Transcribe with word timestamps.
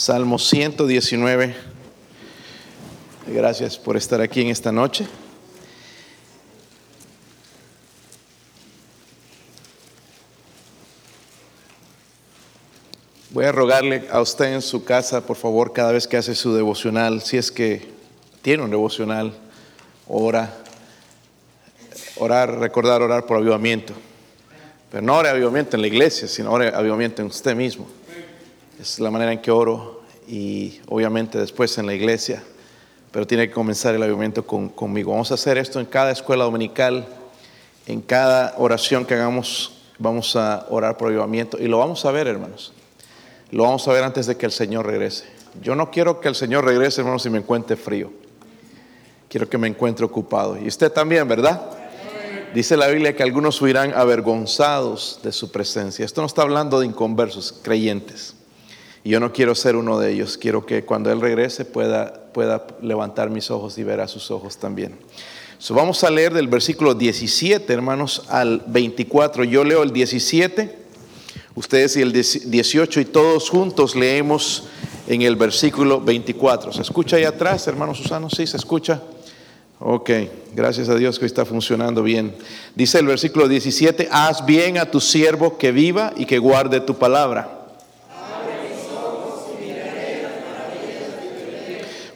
Salmo 0.00 0.38
119. 0.38 1.54
Gracias 3.26 3.76
por 3.76 3.98
estar 3.98 4.22
aquí 4.22 4.40
en 4.40 4.48
esta 4.48 4.72
noche. 4.72 5.06
Voy 13.28 13.44
a 13.44 13.52
rogarle 13.52 14.08
a 14.10 14.22
usted 14.22 14.54
en 14.54 14.62
su 14.62 14.84
casa, 14.84 15.26
por 15.26 15.36
favor, 15.36 15.74
cada 15.74 15.92
vez 15.92 16.06
que 16.06 16.16
hace 16.16 16.34
su 16.34 16.54
devocional, 16.54 17.20
si 17.20 17.36
es 17.36 17.52
que 17.52 17.86
tiene 18.40 18.62
un 18.62 18.70
devocional, 18.70 19.34
ora, 20.08 20.50
orar, 22.16 22.58
recordar 22.58 23.02
orar 23.02 23.26
por 23.26 23.36
avivamiento. 23.36 23.92
Pero 24.90 25.02
no 25.02 25.18
ore 25.18 25.28
avivamiento 25.28 25.76
en 25.76 25.82
la 25.82 25.88
iglesia, 25.88 26.26
sino 26.26 26.50
ore 26.52 26.68
avivamiento 26.68 27.20
en 27.20 27.28
usted 27.28 27.54
mismo. 27.54 27.99
Es 28.80 28.98
la 28.98 29.10
manera 29.10 29.30
en 29.30 29.42
que 29.42 29.50
oro 29.50 30.00
y 30.26 30.80
obviamente 30.88 31.36
después 31.36 31.76
en 31.76 31.84
la 31.84 31.92
iglesia, 31.92 32.42
pero 33.12 33.26
tiene 33.26 33.46
que 33.46 33.52
comenzar 33.52 33.94
el 33.94 34.02
avivamiento 34.02 34.46
conmigo. 34.46 35.12
Vamos 35.12 35.30
a 35.30 35.34
hacer 35.34 35.58
esto 35.58 35.80
en 35.80 35.84
cada 35.84 36.10
escuela 36.12 36.44
dominical, 36.44 37.06
en 37.86 38.00
cada 38.00 38.54
oración 38.56 39.04
que 39.04 39.12
hagamos, 39.12 39.82
vamos 39.98 40.34
a 40.34 40.64
orar 40.70 40.96
por 40.96 41.08
avivamiento 41.08 41.58
y 41.58 41.68
lo 41.68 41.76
vamos 41.76 42.06
a 42.06 42.10
ver, 42.10 42.26
hermanos. 42.26 42.72
Lo 43.50 43.64
vamos 43.64 43.86
a 43.86 43.92
ver 43.92 44.02
antes 44.02 44.24
de 44.24 44.38
que 44.38 44.46
el 44.46 44.52
Señor 44.52 44.86
regrese. 44.86 45.26
Yo 45.60 45.74
no 45.74 45.90
quiero 45.90 46.18
que 46.18 46.28
el 46.28 46.34
Señor 46.34 46.64
regrese, 46.64 47.02
hermanos, 47.02 47.22
si 47.22 47.28
me 47.28 47.36
encuentre 47.36 47.76
frío. 47.76 48.10
Quiero 49.28 49.46
que 49.46 49.58
me 49.58 49.68
encuentre 49.68 50.06
ocupado. 50.06 50.56
Y 50.56 50.68
usted 50.68 50.90
también, 50.90 51.28
¿verdad? 51.28 51.60
Dice 52.54 52.78
la 52.78 52.88
Biblia 52.88 53.14
que 53.14 53.22
algunos 53.22 53.60
huirán 53.60 53.92
avergonzados 53.92 55.20
de 55.22 55.32
su 55.32 55.52
presencia. 55.52 56.02
Esto 56.02 56.22
no 56.22 56.26
está 56.26 56.40
hablando 56.40 56.80
de 56.80 56.86
inconversos, 56.86 57.60
creyentes. 57.62 58.36
Y 59.02 59.10
yo 59.10 59.20
no 59.20 59.32
quiero 59.32 59.54
ser 59.54 59.76
uno 59.76 59.98
de 59.98 60.12
ellos. 60.12 60.36
Quiero 60.36 60.66
que 60.66 60.84
cuando 60.84 61.10
Él 61.10 61.20
regrese 61.20 61.64
pueda, 61.64 62.12
pueda 62.32 62.66
levantar 62.82 63.30
mis 63.30 63.50
ojos 63.50 63.78
y 63.78 63.84
ver 63.84 64.00
a 64.00 64.08
sus 64.08 64.30
ojos 64.30 64.58
también. 64.58 64.96
Vamos 65.70 66.04
a 66.04 66.10
leer 66.10 66.32
del 66.32 66.48
versículo 66.48 66.94
17, 66.94 67.72
hermanos, 67.72 68.24
al 68.28 68.62
24. 68.66 69.44
Yo 69.44 69.64
leo 69.64 69.82
el 69.82 69.92
17 69.92 70.80
Ustedes 71.54 71.96
y 71.96 72.02
el 72.02 72.12
18 72.12 73.00
y 73.00 73.04
todos 73.06 73.50
juntos 73.50 73.96
leemos 73.96 74.64
en 75.08 75.22
el 75.22 75.34
versículo 75.34 76.00
24. 76.00 76.72
¿Se 76.72 76.82
escucha 76.82 77.16
ahí 77.16 77.24
atrás, 77.24 77.66
hermano 77.66 77.94
Susano? 77.94 78.30
Sí, 78.30 78.46
se 78.46 78.56
escucha. 78.56 79.02
Ok, 79.80 80.10
gracias 80.54 80.88
a 80.88 80.94
Dios 80.94 81.18
que 81.18 81.26
está 81.26 81.44
funcionando 81.44 82.02
bien. 82.02 82.34
Dice 82.76 83.00
el 83.00 83.06
versículo 83.06 83.48
17, 83.48 84.08
haz 84.12 84.46
bien 84.46 84.78
a 84.78 84.90
tu 84.90 85.00
siervo 85.00 85.58
que 85.58 85.72
viva 85.72 86.12
y 86.16 86.24
que 86.24 86.38
guarde 86.38 86.80
tu 86.80 86.96
palabra. 86.96 87.59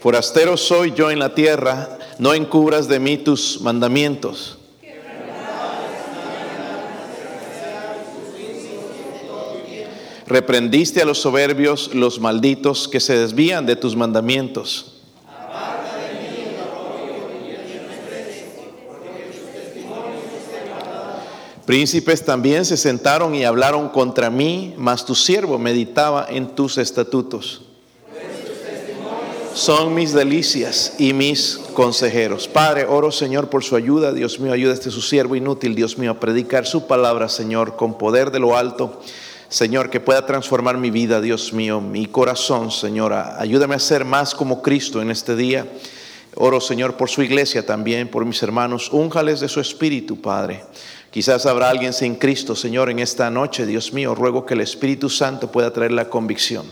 Forastero 0.05 0.59
soy 0.59 0.93
yo 0.93 1.11
en 1.11 1.19
la 1.19 1.35
tierra, 1.35 1.99
no 2.19 2.35
encubras 2.35 2.89
de 2.89 3.01
mí 3.01 3.17
tus 3.17 3.63
mandamientos. 3.63 4.59
Reprendiste 10.27 11.01
a 11.01 11.07
los 11.07 11.17
soberbios, 11.23 11.95
los 11.95 12.21
malditos 12.21 12.87
que 12.87 13.01
se 13.01 13.17
desvían 13.17 13.65
de 13.65 13.77
tus 13.77 13.97
mandamientos. 13.97 15.01
Príncipes 21.65 22.27
también 22.27 22.67
se 22.67 22.77
sentaron 22.77 23.35
y 23.35 23.45
hablaron 23.45 23.89
contra 23.89 24.29
mí, 24.29 24.75
mas 24.77 25.07
tu 25.07 25.15
siervo 25.15 25.59
meditaba 25.59 26.27
en 26.29 26.55
tus 26.55 26.77
estatutos. 26.77 27.63
Son 29.55 29.95
mis 29.95 30.13
delicias 30.13 30.95
y 30.99 31.13
mis 31.13 31.61
consejeros. 31.75 32.49
Padre, 32.49 32.87
oro 32.87 33.13
Señor 33.13 33.51
por 33.51 33.63
su 33.63 33.77
ayuda. 33.77 34.13
Dios 34.13 34.41
mío, 34.41 34.53
ayuda 34.53 34.73
a 34.73 34.75
este 34.75 34.91
su 34.91 35.01
siervo 35.01 35.37
inútil, 35.37 35.77
Dios 35.77 35.97
mío, 35.97 36.11
a 36.11 36.19
predicar 36.19 36.67
su 36.67 36.89
palabra, 36.89 37.29
Señor, 37.29 37.77
con 37.77 37.97
poder 37.97 38.33
de 38.33 38.41
lo 38.41 38.57
alto. 38.57 39.01
Señor, 39.49 39.91
que 39.91 40.01
pueda 40.01 40.27
transformar 40.27 40.77
mi 40.77 40.91
vida, 40.91 41.21
Dios 41.21 41.53
mío, 41.53 41.81
mi 41.81 42.07
corazón, 42.07 42.73
Señora. 42.73 43.41
Ayúdame 43.41 43.77
a 43.77 43.79
ser 43.79 44.05
más 44.05 44.35
como 44.35 44.61
Cristo 44.61 45.01
en 45.01 45.13
este 45.13 45.37
día. 45.37 45.69
Oro, 46.35 46.61
Señor, 46.61 46.97
por 46.97 47.09
su 47.09 47.23
iglesia 47.23 47.65
también, 47.65 48.11
por 48.11 48.25
mis 48.25 48.43
hermanos. 48.43 48.91
Únjales 48.93 49.39
de 49.39 49.49
su 49.49 49.61
espíritu, 49.61 50.21
Padre. 50.21 50.65
Quizás 51.13 51.47
habrá 51.47 51.71
alguien 51.71 51.93
sin 51.93 52.17
Cristo, 52.17 52.57
Señor, 52.57 52.91
en 52.91 52.99
esta 52.99 53.31
noche, 53.31 53.67
Dios 53.67 53.93
mío. 53.93 54.17
Ruego 54.17 54.45
que 54.45 54.55
el 54.55 54.63
Espíritu 54.63 55.09
Santo 55.09 55.53
pueda 55.53 55.73
traer 55.73 55.93
la 55.93 56.11
convicción. 56.11 56.67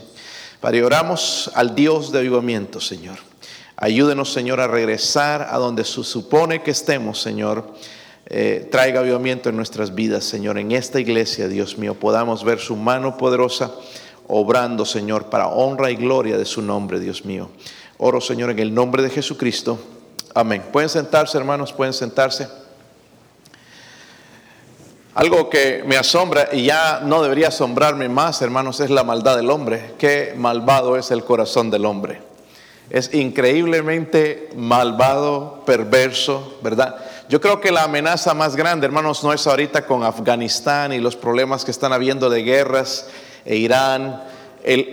Padre, 0.63 0.81
oramos 0.81 1.51
al 1.55 1.75
Dios 1.75 2.13
de 2.13 2.19
avivamiento, 2.19 2.79
Señor. 2.79 3.17
Ayúdenos, 3.75 4.31
Señor, 4.31 4.61
a 4.61 4.67
regresar 4.67 5.49
a 5.51 5.57
donde 5.57 5.83
se 5.83 6.01
supone 6.05 6.63
que 6.63 6.71
estemos, 6.71 7.21
Señor 7.21 7.65
eh, 8.27 8.69
traiga 8.71 9.01
avivamiento 9.01 9.49
en 9.49 9.57
nuestras 9.57 9.93
vidas, 9.93 10.23
Señor. 10.23 10.57
En 10.57 10.71
esta 10.71 11.01
iglesia, 11.01 11.49
Dios 11.49 11.77
mío, 11.77 11.95
podamos 11.95 12.45
ver 12.45 12.59
su 12.59 12.77
mano 12.77 13.17
poderosa 13.17 13.73
obrando, 14.29 14.85
Señor, 14.85 15.25
para 15.25 15.49
honra 15.49 15.91
y 15.91 15.97
gloria 15.97 16.37
de 16.37 16.45
su 16.45 16.61
nombre, 16.61 17.01
Dios 17.01 17.25
mío. 17.25 17.49
Oro, 17.97 18.21
Señor, 18.21 18.49
en 18.49 18.59
el 18.59 18.73
nombre 18.73 19.03
de 19.03 19.09
Jesucristo. 19.09 19.77
Amén. 20.33 20.63
Pueden 20.71 20.87
sentarse, 20.87 21.37
hermanos, 21.37 21.73
pueden 21.73 21.91
sentarse. 21.91 22.47
Algo 25.15 25.47
que 25.47 25.83
me 25.85 25.95
asombra 25.95 26.49
y 26.51 26.65
ya 26.65 27.01
no 27.03 27.21
debería 27.21 27.49
asombrarme 27.49 28.09
más, 28.09 28.41
hermanos, 28.41 28.79
es 28.79 28.89
la 28.89 29.03
maldad 29.03 29.35
del 29.35 29.51
hombre. 29.51 29.93
Qué 29.99 30.33
malvado 30.35 30.97
es 30.97 31.11
el 31.11 31.23
corazón 31.23 31.69
del 31.69 31.85
hombre. 31.85 32.23
Es 32.89 33.13
increíblemente 33.13 34.49
malvado, 34.55 35.61
perverso, 35.67 36.57
¿verdad? 36.63 36.95
Yo 37.29 37.39
creo 37.39 37.61
que 37.61 37.71
la 37.71 37.83
amenaza 37.83 38.33
más 38.33 38.55
grande, 38.55 38.87
hermanos, 38.87 39.23
no 39.23 39.31
es 39.33 39.45
ahorita 39.45 39.85
con 39.85 40.03
Afganistán 40.03 40.93
y 40.93 40.99
los 40.99 41.15
problemas 41.15 41.63
que 41.63 41.71
están 41.71 41.93
habiendo 41.93 42.31
de 42.31 42.41
guerras 42.41 43.07
e 43.45 43.57
Irán. 43.57 44.23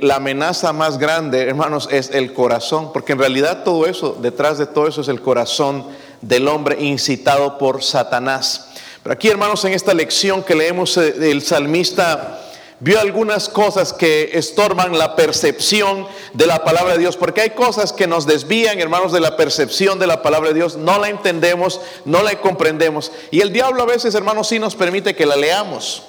la 0.02 0.16
amenaza 0.16 0.74
más 0.74 0.98
grande, 0.98 1.42
hermanos, 1.42 1.88
es 1.90 2.10
el 2.10 2.34
corazón, 2.34 2.92
porque 2.92 3.12
en 3.12 3.20
realidad 3.20 3.64
todo 3.64 3.86
eso, 3.86 4.18
detrás 4.20 4.58
de 4.58 4.66
todo 4.66 4.86
eso 4.86 5.00
es 5.00 5.08
el 5.08 5.22
corazón 5.22 5.86
del 6.20 6.46
hombre 6.46 6.76
incitado 6.82 7.56
por 7.56 7.82
Satanás. 7.82 8.69
Pero 9.02 9.14
aquí, 9.14 9.28
hermanos, 9.28 9.64
en 9.64 9.72
esta 9.72 9.94
lección 9.94 10.42
que 10.42 10.54
leemos, 10.54 10.96
eh, 10.96 11.14
el 11.30 11.42
salmista 11.42 12.40
vio 12.80 13.00
algunas 13.00 13.48
cosas 13.48 13.92
que 13.92 14.30
estorban 14.34 14.98
la 14.98 15.16
percepción 15.16 16.06
de 16.34 16.46
la 16.46 16.64
palabra 16.64 16.94
de 16.94 16.98
Dios, 16.98 17.16
porque 17.16 17.42
hay 17.42 17.50
cosas 17.50 17.92
que 17.92 18.06
nos 18.06 18.26
desvían, 18.26 18.78
hermanos, 18.78 19.12
de 19.12 19.20
la 19.20 19.36
percepción 19.36 19.98
de 19.98 20.06
la 20.06 20.22
palabra 20.22 20.48
de 20.50 20.54
Dios, 20.54 20.76
no 20.76 20.98
la 20.98 21.08
entendemos, 21.08 21.80
no 22.04 22.22
la 22.22 22.38
comprendemos. 22.40 23.12
Y 23.30 23.40
el 23.40 23.52
diablo 23.52 23.82
a 23.82 23.86
veces, 23.86 24.14
hermanos, 24.14 24.48
sí 24.48 24.58
nos 24.58 24.74
permite 24.74 25.14
que 25.14 25.26
la 25.26 25.36
leamos, 25.36 26.02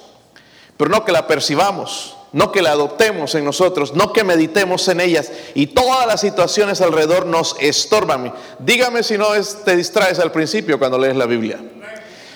pero 0.76 0.90
no 0.90 1.04
que 1.04 1.12
la 1.12 1.26
percibamos, 1.26 2.16
no 2.32 2.52
que 2.52 2.62
la 2.62 2.72
adoptemos 2.72 3.34
en 3.34 3.44
nosotros, 3.44 3.94
no 3.94 4.12
que 4.12 4.24
meditemos 4.24 4.86
en 4.88 5.00
ellas. 5.00 5.30
Y 5.54 5.68
todas 5.68 6.06
las 6.06 6.20
situaciones 6.22 6.80
alrededor 6.80 7.26
nos 7.26 7.56
estorban. 7.60 8.34
Dígame 8.58 9.02
si 9.02 9.16
no 9.16 9.28
te 9.64 9.76
distraes 9.76 10.18
al 10.18 10.32
principio 10.32 10.78
cuando 10.78 10.98
lees 10.98 11.16
la 11.16 11.26
Biblia. 11.26 11.60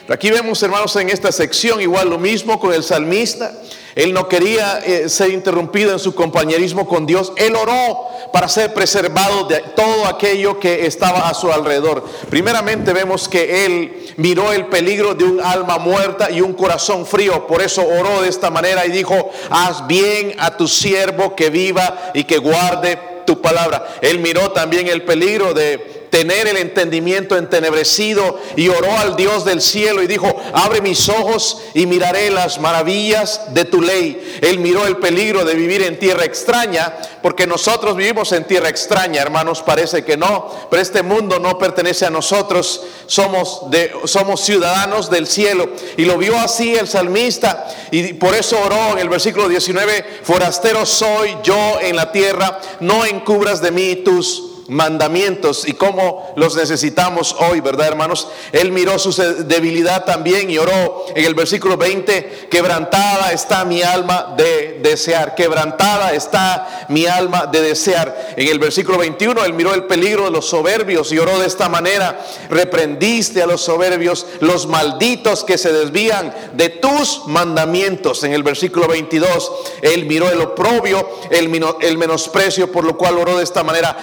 Aquí 0.08 0.30
vemos, 0.30 0.62
hermanos, 0.62 0.94
en 0.96 1.10
esta 1.10 1.32
sección 1.32 1.80
igual 1.80 2.10
lo 2.10 2.18
mismo 2.18 2.60
con 2.60 2.72
el 2.72 2.84
salmista. 2.84 3.52
Él 3.96 4.12
no 4.12 4.28
quería 4.28 4.78
eh, 4.84 5.08
ser 5.08 5.30
interrumpido 5.30 5.90
en 5.90 5.98
su 5.98 6.14
compañerismo 6.14 6.86
con 6.86 7.06
Dios. 7.06 7.32
Él 7.36 7.56
oró 7.56 8.06
para 8.32 8.46
ser 8.46 8.72
preservado 8.72 9.44
de 9.44 9.60
todo 9.74 10.06
aquello 10.06 10.60
que 10.60 10.86
estaba 10.86 11.28
a 11.28 11.34
su 11.34 11.50
alrededor. 11.50 12.04
Primeramente 12.28 12.92
vemos 12.92 13.28
que 13.28 13.64
él 13.64 14.12
miró 14.16 14.52
el 14.52 14.66
peligro 14.66 15.14
de 15.14 15.24
un 15.24 15.40
alma 15.40 15.78
muerta 15.78 16.30
y 16.30 16.40
un 16.40 16.52
corazón 16.52 17.04
frío. 17.04 17.46
Por 17.46 17.62
eso 17.62 17.82
oró 17.82 18.22
de 18.22 18.28
esta 18.28 18.50
manera 18.50 18.86
y 18.86 18.90
dijo, 18.90 19.30
haz 19.50 19.86
bien 19.88 20.34
a 20.38 20.56
tu 20.56 20.68
siervo 20.68 21.34
que 21.34 21.50
viva 21.50 22.12
y 22.14 22.24
que 22.24 22.38
guarde 22.38 22.98
tu 23.26 23.41
palabra. 23.41 23.97
Él 24.02 24.20
miró 24.20 24.52
también 24.52 24.86
el 24.88 25.02
peligro 25.02 25.52
de 25.52 25.96
tener 26.16 26.48
el 26.48 26.57
entendimiento 26.57 27.36
entenebrecido 27.36 28.41
y 28.57 28.68
oró 28.68 28.91
al 28.97 29.16
Dios 29.16 29.45
del 29.45 29.60
cielo 29.60 30.03
y 30.03 30.07
dijo, 30.07 30.34
abre 30.54 30.80
mis 30.80 31.10
ojos 31.10 31.60
y 31.74 31.84
miraré 31.84 32.30
las 32.30 32.59
maravillas 32.59 33.53
de 33.53 33.66
tu 33.66 33.83
ley. 33.83 34.39
Él 34.41 34.59
miró 34.60 34.86
el 34.86 34.97
peligro 34.97 35.45
de 35.45 35.54
vivir 35.54 35.83
en 35.83 35.98
tierra 35.98 36.24
extraña, 36.24 36.97
porque 37.21 37.47
nosotros 37.47 37.97
vivimos 37.97 38.33
en 38.33 38.45
tierra 38.45 38.71
extraña, 38.71 39.21
hermanos, 39.21 39.60
parece 39.60 40.07
que 40.07 40.16
no, 40.16 40.51
pero 40.71 40.80
este 40.80 41.03
mundo 41.03 41.39
no 41.39 41.59
pertenece 41.59 42.07
a 42.07 42.10
nosotros, 42.10 42.80
somos, 43.07 43.66
somos 44.07 44.41
ciudadanos 44.41 45.10
del 45.10 45.27
cielo. 45.27 45.69
Y 45.98 46.07
lo 46.07 46.16
vio 46.16 46.39
así 46.39 46.74
el 46.74 46.89
salmista 46.89 47.69
y 47.91 48.15
por 48.15 48.34
eso 48.34 48.59
oró 48.59 48.92
en 48.92 49.01
el 49.01 49.10
versículo 49.10 49.51
19, 49.51 50.21
forastero 50.22 50.86
soy 50.86 51.36
yo 51.42 51.78
en 51.83 51.95
la 51.95 52.10
tierra, 52.10 52.59
no 52.80 53.04
encubras 53.04 53.60
de 53.60 53.71
mí 53.71 53.97
tus 53.97 54.55
mandamientos 54.68 55.66
y 55.66 55.74
cómo 55.74 56.33
los 56.36 56.57
necesitamos 56.57 57.36
hoy, 57.39 57.60
¿verdad, 57.60 57.89
hermanos? 57.89 58.28
Él 58.53 58.72
miró 58.72 58.98
su 58.98 59.13
debilidad 59.45 60.04
también 60.04 60.51
y 60.51 60.59
oró 60.59 61.07
en 61.15 61.24
el 61.24 61.34
versículo 61.34 61.77
20, 61.77 62.48
quebrantada 62.51 63.33
está 63.33 63.65
mi 63.65 63.83
alma 63.83 64.34
de 64.36 64.80
desear, 64.83 65.34
quebrantada 65.34 66.13
está 66.13 66.86
mi 66.89 67.07
alma 67.07 67.47
de 67.47 67.60
desear. 67.63 68.34
En 68.36 68.48
el 68.48 68.59
versículo 68.59 68.98
21, 68.98 69.45
él 69.45 69.53
miró 69.53 69.74
el 69.74 69.84
peligro 69.84 70.24
de 70.24 70.30
los 70.30 70.48
soberbios 70.48 71.12
y 71.12 71.19
oró 71.19 71.39
de 71.39 71.47
esta 71.47 71.69
manera, 71.69 72.21
reprendiste 72.51 73.42
a 73.42 73.47
los 73.47 73.62
soberbios, 73.62 74.27
los 74.41 74.66
malditos 74.66 75.45
que 75.45 75.59
se 75.59 75.72
desvían 75.72 76.34
de 76.54 76.69
tus 76.69 77.22
mandamientos. 77.27 78.24
En 78.24 78.33
el 78.33 78.42
versículo 78.42 78.89
22, 78.89 79.53
él 79.83 80.07
miró 80.07 80.30
el 80.30 80.41
oprobio, 80.41 81.09
el, 81.30 81.51
el 81.80 81.98
menosprecio, 81.98 82.71
por 82.71 82.84
lo 82.84 82.97
cual 82.97 83.19
oró 83.19 83.36
de 83.36 83.45
esta 83.45 83.62
manera, 83.62 83.97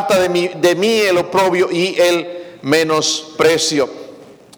aparta 0.00 0.20
de 0.20 0.74
mí, 0.74 0.92
el 1.00 1.18
oprobio 1.18 1.70
y 1.70 1.98
el 1.98 2.58
menosprecio. 2.62 3.88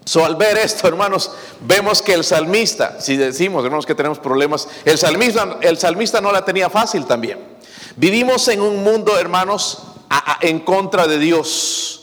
So, 0.04 0.24
al 0.24 0.36
ver 0.36 0.58
esto, 0.58 0.88
hermanos, 0.88 1.30
vemos 1.60 2.02
que 2.02 2.14
el 2.14 2.24
salmista, 2.24 3.00
si 3.00 3.16
decimos, 3.16 3.64
hermanos, 3.64 3.86
que 3.86 3.94
tenemos 3.94 4.18
problemas, 4.18 4.68
el 4.84 4.98
salmista, 4.98 5.58
el 5.60 5.78
salmista 5.78 6.20
no 6.20 6.32
la 6.32 6.44
tenía 6.44 6.68
fácil 6.68 7.06
también. 7.06 7.38
Vivimos 7.96 8.48
en 8.48 8.60
un 8.60 8.82
mundo, 8.82 9.16
hermanos, 9.18 9.78
en 10.40 10.60
contra 10.60 11.06
de 11.06 11.18
Dios. 11.18 12.00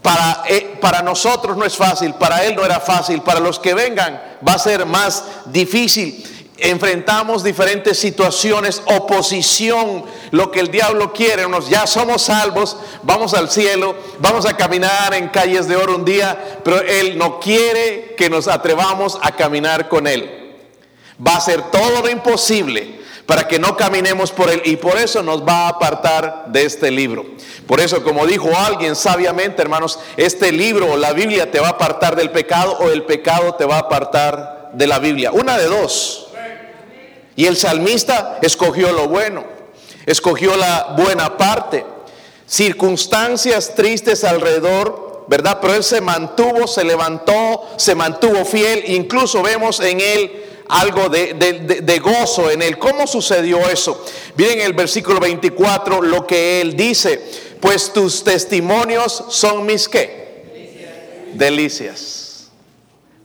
Para, 0.00 0.44
eh, 0.48 0.78
para 0.80 1.02
nosotros 1.02 1.56
no 1.56 1.64
es 1.64 1.76
fácil, 1.76 2.14
para 2.14 2.44
Él 2.44 2.54
no 2.54 2.64
era 2.64 2.80
fácil, 2.80 3.20
para 3.20 3.40
los 3.40 3.58
que 3.58 3.74
vengan 3.74 4.38
va 4.46 4.52
a 4.52 4.58
ser 4.58 4.86
más 4.86 5.24
difícil 5.46 6.24
enfrentamos 6.58 7.44
diferentes 7.44 7.98
situaciones, 7.98 8.82
oposición, 8.86 10.04
lo 10.30 10.50
que 10.50 10.60
el 10.60 10.70
diablo 10.70 11.12
quiere, 11.12 11.46
unos 11.46 11.68
ya 11.68 11.86
somos 11.86 12.22
salvos, 12.22 12.76
vamos 13.02 13.34
al 13.34 13.50
cielo, 13.50 13.94
vamos 14.18 14.44
a 14.46 14.56
caminar 14.56 15.14
en 15.14 15.28
calles 15.28 15.68
de 15.68 15.76
oro 15.76 15.96
un 15.96 16.04
día, 16.04 16.60
pero 16.64 16.80
él 16.80 17.16
no 17.16 17.38
quiere 17.38 18.14
que 18.16 18.28
nos 18.28 18.48
atrevamos 18.48 19.18
a 19.22 19.32
caminar 19.32 19.88
con 19.88 20.06
él. 20.06 20.56
Va 21.24 21.36
a 21.36 21.40
ser 21.40 21.62
todo 21.70 22.02
lo 22.02 22.08
imposible 22.08 22.98
para 23.26 23.46
que 23.46 23.58
no 23.58 23.76
caminemos 23.76 24.32
por 24.32 24.48
él 24.50 24.62
y 24.64 24.76
por 24.76 24.96
eso 24.96 25.22
nos 25.22 25.46
va 25.46 25.66
a 25.66 25.68
apartar 25.68 26.46
de 26.48 26.64
este 26.64 26.90
libro. 26.90 27.26
Por 27.66 27.78
eso, 27.78 28.02
como 28.02 28.26
dijo 28.26 28.48
alguien 28.56 28.96
sabiamente, 28.96 29.60
hermanos, 29.60 29.98
este 30.16 30.50
libro 30.50 30.92
o 30.92 30.96
la 30.96 31.12
Biblia 31.12 31.50
te 31.50 31.60
va 31.60 31.66
a 31.66 31.72
apartar 31.72 32.16
del 32.16 32.30
pecado 32.30 32.78
o 32.80 32.88
el 32.88 33.02
pecado 33.02 33.54
te 33.54 33.66
va 33.66 33.76
a 33.76 33.80
apartar 33.80 34.70
de 34.72 34.86
la 34.86 34.98
Biblia. 34.98 35.30
Una 35.32 35.58
de 35.58 35.66
dos. 35.66 36.27
Y 37.38 37.46
el 37.46 37.56
salmista 37.56 38.40
escogió 38.42 38.90
lo 38.90 39.06
bueno, 39.06 39.44
escogió 40.06 40.56
la 40.56 40.96
buena 40.98 41.36
parte. 41.36 41.86
Circunstancias 42.48 43.76
tristes 43.76 44.24
alrededor, 44.24 45.24
¿verdad? 45.28 45.58
Pero 45.60 45.74
él 45.74 45.84
se 45.84 46.00
mantuvo, 46.00 46.66
se 46.66 46.82
levantó, 46.82 47.64
se 47.76 47.94
mantuvo 47.94 48.44
fiel. 48.44 48.82
Incluso 48.88 49.40
vemos 49.40 49.78
en 49.78 50.00
él 50.00 50.46
algo 50.68 51.08
de, 51.08 52.00
gozo 52.02 52.50
en 52.50 52.60
él. 52.60 52.76
¿Cómo 52.76 53.06
sucedió 53.06 53.60
eso? 53.70 54.04
Miren 54.34 54.60
el 54.60 54.72
versículo 54.72 55.20
24 55.20 56.02
lo 56.02 56.26
que 56.26 56.60
él 56.60 56.76
dice. 56.76 57.22
Pues 57.60 57.92
tus 57.92 58.24
testimonios 58.24 59.26
son 59.28 59.64
mis 59.64 59.88
qué? 59.88 60.42
Delicias. 60.52 61.38
Delicias. 61.38 62.17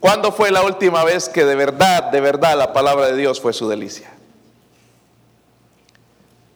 ¿Cuándo 0.03 0.33
fue 0.33 0.51
la 0.51 0.63
última 0.63 1.05
vez 1.05 1.29
que 1.29 1.45
de 1.45 1.55
verdad, 1.55 2.11
de 2.11 2.19
verdad 2.19 2.57
la 2.57 2.73
palabra 2.73 3.07
de 3.07 3.15
Dios 3.15 3.39
fue 3.39 3.53
su 3.53 3.69
delicia? 3.69 4.11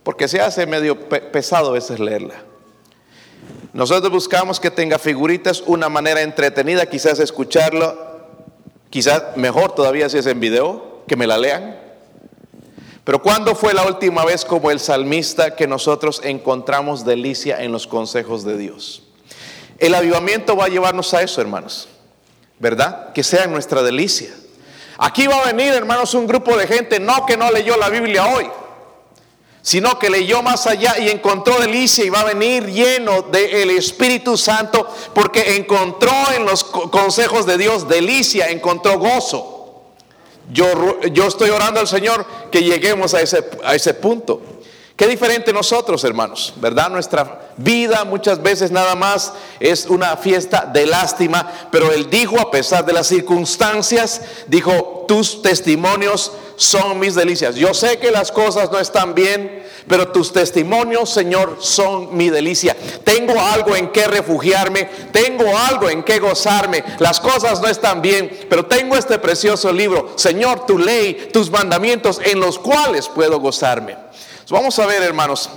Porque 0.03 0.27
se 0.27 0.41
hace 0.41 0.65
medio 0.65 1.07
pesado 1.07 1.69
a 1.69 1.71
veces 1.71 2.01
leerla. 2.01 2.43
Nosotros 3.71 4.11
buscamos 4.11 4.59
que 4.59 4.69
tenga 4.69 4.99
figuritas, 4.99 5.63
una 5.65 5.87
manera 5.87 6.23
entretenida, 6.23 6.87
quizás 6.87 7.19
escucharlo, 7.19 7.97
quizás 8.89 9.37
mejor 9.37 9.73
todavía 9.73 10.09
si 10.09 10.17
es 10.17 10.25
en 10.25 10.41
video, 10.41 11.03
que 11.07 11.15
me 11.15 11.25
la 11.25 11.37
lean. 11.37 11.79
Pero 13.05 13.21
¿cuándo 13.21 13.55
fue 13.55 13.73
la 13.73 13.85
última 13.87 14.25
vez 14.25 14.43
como 14.43 14.71
el 14.71 14.81
salmista 14.81 15.55
que 15.55 15.67
nosotros 15.67 16.19
encontramos 16.25 17.05
delicia 17.05 17.63
en 17.63 17.71
los 17.71 17.87
consejos 17.87 18.43
de 18.43 18.57
Dios? 18.57 19.03
El 19.77 19.95
avivamiento 19.95 20.57
va 20.57 20.65
a 20.65 20.67
llevarnos 20.67 21.13
a 21.13 21.21
eso, 21.21 21.39
hermanos. 21.39 21.87
¿Verdad? 22.59 23.13
Que 23.13 23.23
sea 23.23 23.47
nuestra 23.47 23.83
delicia. 23.83 24.29
Aquí 24.97 25.27
va 25.27 25.37
a 25.37 25.45
venir, 25.51 25.73
hermanos, 25.73 26.13
un 26.13 26.25
grupo 26.25 26.57
de 26.57 26.67
gente, 26.67 26.99
no 26.99 27.25
que 27.25 27.37
no 27.37 27.51
leyó 27.51 27.77
la 27.77 27.89
Biblia 27.89 28.25
hoy, 28.25 28.49
sino 29.61 29.99
que 29.99 30.09
leyó 30.09 30.41
más 30.41 30.65
allá 30.65 30.97
y 30.97 31.09
encontró 31.09 31.59
delicia 31.59 32.03
y 32.03 32.09
va 32.09 32.21
a 32.21 32.33
venir 32.33 32.65
lleno 32.65 33.21
del 33.21 33.69
Espíritu 33.71 34.37
Santo 34.37 34.87
porque 35.13 35.55
encontró 35.55 36.11
en 36.35 36.45
los 36.45 36.63
consejos 36.63 37.45
de 37.45 37.57
Dios 37.57 37.87
delicia, 37.87 38.49
encontró 38.49 38.97
gozo. 38.97 39.53
Yo, 40.51 41.01
yo 41.11 41.27
estoy 41.27 41.49
orando 41.49 41.79
al 41.81 41.87
Señor 41.87 42.25
que 42.49 42.63
lleguemos 42.63 43.13
a 43.13 43.21
ese, 43.21 43.43
a 43.63 43.75
ese 43.75 43.93
punto. 43.93 44.41
Qué 44.97 45.05
diferente 45.05 45.53
nosotros, 45.53 46.03
hermanos, 46.03 46.55
¿verdad? 46.55 46.89
Nuestra 46.89 47.51
vida 47.55 48.03
muchas 48.03 48.41
veces 48.41 48.71
nada 48.71 48.95
más 48.95 49.31
es 49.59 49.85
una 49.85 50.17
fiesta 50.17 50.67
de 50.73 50.87
lástima, 50.87 51.69
pero 51.71 51.93
Él 51.93 52.09
dijo, 52.09 52.39
a 52.39 52.49
pesar 52.49 52.83
de 52.83 52.93
las 52.93 53.05
circunstancias, 53.05 54.23
dijo, 54.47 55.05
tus 55.07 55.43
testimonios 55.43 56.31
son 56.55 56.97
mis 56.97 57.13
delicias. 57.13 57.53
Yo 57.53 57.75
sé 57.75 57.99
que 57.99 58.09
las 58.09 58.31
cosas 58.31 58.71
no 58.71 58.79
están 58.79 59.13
bien, 59.13 59.63
pero 59.87 60.07
tus 60.07 60.33
testimonios, 60.33 61.11
Señor, 61.11 61.57
son 61.59 62.17
mi 62.17 62.31
delicia. 62.31 62.75
Tengo 63.03 63.39
algo 63.39 63.75
en 63.75 63.91
que 63.91 64.07
refugiarme, 64.07 64.89
tengo 65.11 65.55
algo 65.55 65.91
en 65.91 66.01
que 66.01 66.17
gozarme. 66.17 66.83
Las 66.97 67.19
cosas 67.19 67.61
no 67.61 67.67
están 67.67 68.01
bien, 68.01 68.47
pero 68.49 68.65
tengo 68.65 68.95
este 68.95 69.19
precioso 69.19 69.71
libro, 69.71 70.13
Señor, 70.15 70.65
tu 70.65 70.79
ley, 70.79 71.29
tus 71.31 71.51
mandamientos 71.51 72.19
en 72.23 72.39
los 72.39 72.57
cuales 72.57 73.07
puedo 73.07 73.39
gozarme. 73.39 74.06
Vamos 74.49 74.79
a 74.79 74.85
ver, 74.85 75.03
hermanos, 75.03 75.49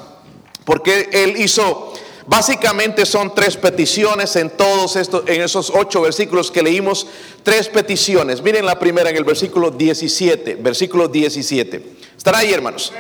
porque 0.65 1.09
él 1.13 1.37
hizo, 1.37 1.93
básicamente 2.27 3.07
son 3.07 3.33
tres 3.37 3.57
peticiones 3.57 4.35
en 4.35 4.51
todos 4.51 4.97
estos, 4.97 5.23
en 5.29 5.43
esos 5.43 5.71
ocho 5.71 6.03
versículos 6.03 6.51
que 6.51 6.61
leímos, 6.61 7.07
tres 7.45 7.69
peticiones. 7.69 8.43
Miren 8.43 8.67
la 8.67 8.81
primera 8.81 9.09
en 9.11 9.17
el 9.17 9.23
versículo 9.23 9.71
17, 9.71 10.57
versículo 10.57 11.07
17. 11.07 11.97
¿Estará 12.17 12.39
ahí, 12.39 12.53
hermanos? 12.53 12.93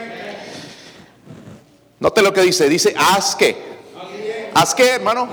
Note 1.98 2.22
lo 2.22 2.32
que 2.32 2.42
dice, 2.42 2.68
dice, 2.68 2.94
haz 2.96 3.34
que, 3.34 3.56
haz 4.54 4.76
que, 4.76 4.90
hermano, 4.90 5.28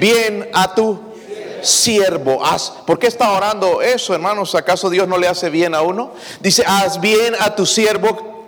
bien 0.00 0.48
a 0.54 0.74
tu 0.74 0.98
siervo. 1.60 2.42
Haz, 2.42 2.72
¿Por 2.86 2.98
qué 2.98 3.06
está 3.06 3.32
orando 3.32 3.82
eso, 3.82 4.14
hermanos? 4.14 4.54
¿Acaso 4.54 4.88
Dios 4.88 5.06
no 5.06 5.18
le 5.18 5.28
hace 5.28 5.50
bien 5.50 5.74
a 5.74 5.82
uno? 5.82 6.14
Dice, 6.40 6.64
haz 6.66 7.02
bien 7.02 7.34
a 7.38 7.54
tu 7.54 7.66
siervo 7.66 8.39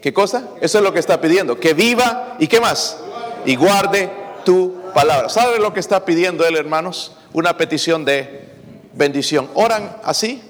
¿Qué 0.00 0.12
cosa? 0.12 0.48
Eso 0.60 0.78
es 0.78 0.84
lo 0.84 0.92
que 0.92 1.00
está 1.00 1.20
pidiendo. 1.20 1.58
Que 1.58 1.74
viva 1.74 2.36
y 2.38 2.46
qué 2.46 2.60
más. 2.60 2.98
Y 3.44 3.56
guarde 3.56 4.10
tu 4.44 4.80
palabra. 4.94 5.28
¿Sabe 5.28 5.58
lo 5.58 5.72
que 5.72 5.80
está 5.80 6.04
pidiendo 6.04 6.46
él, 6.46 6.56
hermanos? 6.56 7.16
Una 7.32 7.56
petición 7.56 8.04
de 8.04 8.48
bendición. 8.94 9.48
¿Oran 9.54 9.96
así? 10.04 10.42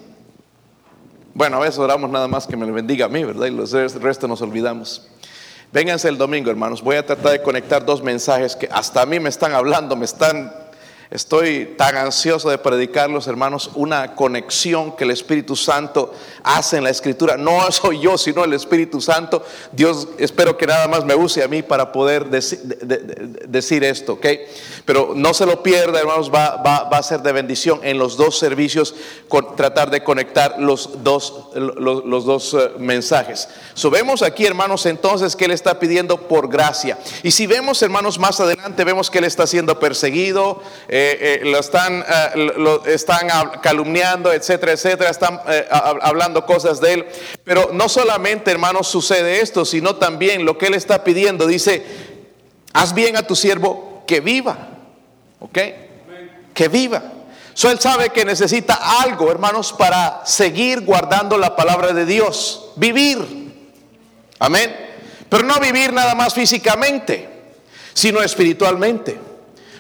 Bueno, 1.35 1.59
a 1.59 1.61
veces 1.61 1.79
oramos 1.79 2.11
nada 2.11 2.27
más 2.29 2.47
que 2.47 2.57
me 2.57 2.71
bendiga 2.71 3.07
a 3.07 3.09
mí, 3.09 3.25
¿verdad? 3.25 3.47
Y 3.47 3.51
los 3.51 3.73
restos 3.73 4.29
nos 4.29 4.43
olvidamos. 4.43 5.09
Vénganse 5.73 6.09
el 6.09 6.19
domingo, 6.19 6.51
hermanos. 6.51 6.83
Voy 6.83 6.97
a 6.97 7.05
tratar 7.05 7.33
de 7.33 7.43
conectar 7.43 7.85
dos 7.85 8.03
mensajes 8.03 8.57
que 8.57 8.69
hasta 8.73 9.03
a 9.03 9.07
mí 9.07 9.21
me 9.21 9.29
están 9.29 9.53
hablando, 9.53 9.97
me 9.97 10.07
están 10.07 10.53
Estoy 11.11 11.75
tan 11.79 11.97
ansioso 11.97 12.51
de 12.51 12.59
predicarlos, 12.59 13.29
hermanos, 13.29 13.71
una 13.77 14.15
conexión 14.15 14.95
que 14.95 15.05
el 15.05 15.11
Espíritu 15.11 15.57
Santo 15.57 16.13
hace 16.43 16.77
en 16.77 16.85
la 16.85 16.91
Escritura. 16.91 17.39
No 17.39 17.73
soy 17.73 18.01
yo, 18.01 18.19
sino 18.19 18.45
el 18.45 18.53
Espíritu 18.53 19.01
Santo. 19.01 19.43
Dios, 19.73 20.07
espero 20.19 20.59
que 20.59 20.67
nada 20.67 20.87
más 20.87 21.07
me 21.07 21.15
use 21.15 21.43
a 21.43 21.49
mí 21.49 21.63
para 21.63 21.93
poder 21.93 22.27
decir, 22.29 23.85
esto, 23.85 24.15
¿ok? 24.15 24.27
Pero 24.85 25.13
no 25.15 25.33
se 25.33 25.47
lo 25.47 25.63
pierda, 25.63 25.99
hermanos, 25.99 26.31
va, 26.31 26.89
a 26.91 27.03
ser 27.03 27.21
de 27.21 27.33
bendición 27.33 27.81
en 27.85 27.97
los 27.97 28.19
dos 28.19 28.39
servicios, 28.39 28.95
tratar 29.57 29.91
de 29.91 30.05
conectar 30.05 30.57
los 30.59 31.03
dos, 31.03 31.49
los, 31.55 32.25
dos 32.27 32.53
eh, 32.53 32.73
mensajes. 32.79 33.49
So, 33.73 33.91
aquí, 34.27 34.45
hermanos, 34.45 34.85
entonces 34.85 35.35
que 35.35 35.47
Él 35.47 35.53
está 35.53 35.79
pidiendo 35.79 36.29
por 36.29 36.51
gracia. 36.51 36.99
Y 37.23 37.31
si 37.31 37.47
vemos, 37.47 37.83
hermanos, 37.83 38.19
más 38.19 38.41
adelante, 38.41 38.85
vemos 38.85 39.11
que 39.11 39.19
Él 39.19 39.25
está 39.25 39.47
siendo 39.47 39.79
perseguido. 39.79 40.61
Eh, 41.01 41.41
lo 41.45 41.59
están, 41.59 42.05
eh, 42.09 42.53
lo 42.57 42.85
están 42.85 43.29
calumniando, 43.63 44.33
etcétera, 44.33 44.73
etcétera, 44.73 45.11
están 45.11 45.41
hablando 45.71 46.47
cosas 46.47 46.81
de 46.81 46.95
él. 46.95 47.07
Pero 47.45 47.71
no 47.73 47.89
solamente, 47.89 48.51
hermanos, 48.51 48.89
sucede 48.89 49.41
esto, 49.41 49.65
sino 49.65 49.97
también 49.97 50.45
lo 50.45 50.57
que 50.59 50.67
él 50.67 50.75
está 50.75 51.05
pidiendo. 51.05 51.47
Dice, 51.47 51.85
haz 52.73 52.95
bien 52.95 53.17
a 53.17 53.23
tu 53.23 53.37
siervo 53.37 54.05
que 54.07 54.21
viva, 54.21 54.69
¿ok? 55.41 55.59
Que 56.55 56.69
viva. 56.69 57.03
So, 57.55 57.71
él 57.71 57.81
sabe 57.81 58.11
que 58.11 58.25
necesita 58.25 59.03
algo, 59.03 59.31
hermanos, 59.31 59.73
para 59.73 60.23
seguir 60.25 60.83
guardando 60.83 61.37
la 61.37 61.57
palabra 61.57 61.93
de 61.93 62.07
Dios. 62.07 62.71
Vivir. 62.77 63.19
Amén. 64.39 64.77
Pero 65.29 65.43
no 65.45 65.59
vivir 65.59 65.93
nada 65.93 66.15
más 66.15 66.35
físicamente 66.35 67.39
sino 67.99 68.23
espiritualmente. 68.23 69.19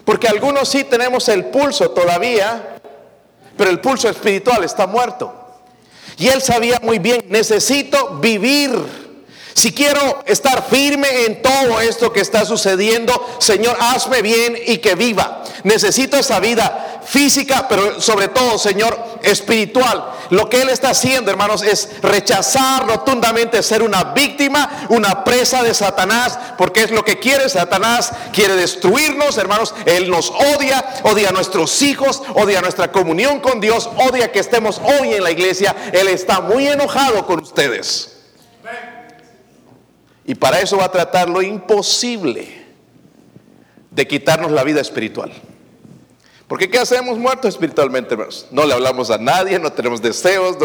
Porque 0.08 0.26
algunos 0.26 0.70
sí 0.70 0.84
tenemos 0.84 1.28
el 1.28 1.44
pulso 1.44 1.90
todavía, 1.90 2.76
pero 3.58 3.68
el 3.68 3.78
pulso 3.78 4.08
espiritual 4.08 4.64
está 4.64 4.86
muerto. 4.86 5.34
Y 6.16 6.28
él 6.28 6.40
sabía 6.40 6.80
muy 6.82 6.98
bien, 6.98 7.26
necesito 7.28 8.16
vivir. 8.16 8.70
Si 9.54 9.72
quiero 9.72 10.22
estar 10.26 10.68
firme 10.68 11.24
en 11.26 11.42
todo 11.42 11.80
esto 11.80 12.12
que 12.12 12.20
está 12.20 12.44
sucediendo, 12.44 13.36
Señor, 13.38 13.76
hazme 13.80 14.22
bien 14.22 14.56
y 14.66 14.78
que 14.78 14.94
viva. 14.94 15.42
Necesito 15.64 16.16
esa 16.16 16.38
vida 16.38 17.02
física, 17.04 17.66
pero 17.68 18.00
sobre 18.00 18.28
todo, 18.28 18.58
Señor, 18.58 18.96
espiritual. 19.22 20.12
Lo 20.30 20.48
que 20.48 20.62
Él 20.62 20.68
está 20.68 20.90
haciendo, 20.90 21.30
hermanos, 21.30 21.62
es 21.62 21.88
rechazar 22.02 22.86
rotundamente 22.86 23.62
ser 23.62 23.82
una 23.82 24.04
víctima, 24.04 24.86
una 24.90 25.24
presa 25.24 25.62
de 25.62 25.74
Satanás, 25.74 26.38
porque 26.56 26.82
es 26.82 26.90
lo 26.90 27.04
que 27.04 27.18
quiere 27.18 27.48
Satanás. 27.48 28.12
Quiere 28.32 28.54
destruirnos, 28.54 29.38
hermanos. 29.38 29.74
Él 29.86 30.10
nos 30.10 30.30
odia, 30.30 30.84
odia 31.02 31.30
a 31.30 31.32
nuestros 31.32 31.82
hijos, 31.82 32.22
odia 32.34 32.60
nuestra 32.60 32.92
comunión 32.92 33.40
con 33.40 33.60
Dios, 33.60 33.88
odia 33.96 34.30
que 34.30 34.40
estemos 34.40 34.80
hoy 34.84 35.14
en 35.14 35.24
la 35.24 35.30
iglesia. 35.30 35.74
Él 35.92 36.08
está 36.08 36.40
muy 36.40 36.68
enojado 36.68 37.26
con 37.26 37.40
ustedes. 37.40 38.17
Y 40.28 40.34
para 40.34 40.60
eso 40.60 40.76
va 40.76 40.84
a 40.84 40.92
tratar 40.92 41.30
lo 41.30 41.40
imposible 41.40 42.46
de 43.90 44.06
quitarnos 44.06 44.52
la 44.52 44.62
vida 44.62 44.78
espiritual. 44.78 45.32
Porque 46.46 46.68
¿qué 46.68 46.78
hacemos 46.78 47.16
muertos 47.16 47.54
espiritualmente, 47.54 48.12
hermanos? 48.12 48.46
No 48.50 48.66
le 48.66 48.74
hablamos 48.74 49.10
a 49.10 49.16
nadie, 49.16 49.58
no 49.58 49.72
tenemos 49.72 50.02
deseos, 50.02 50.58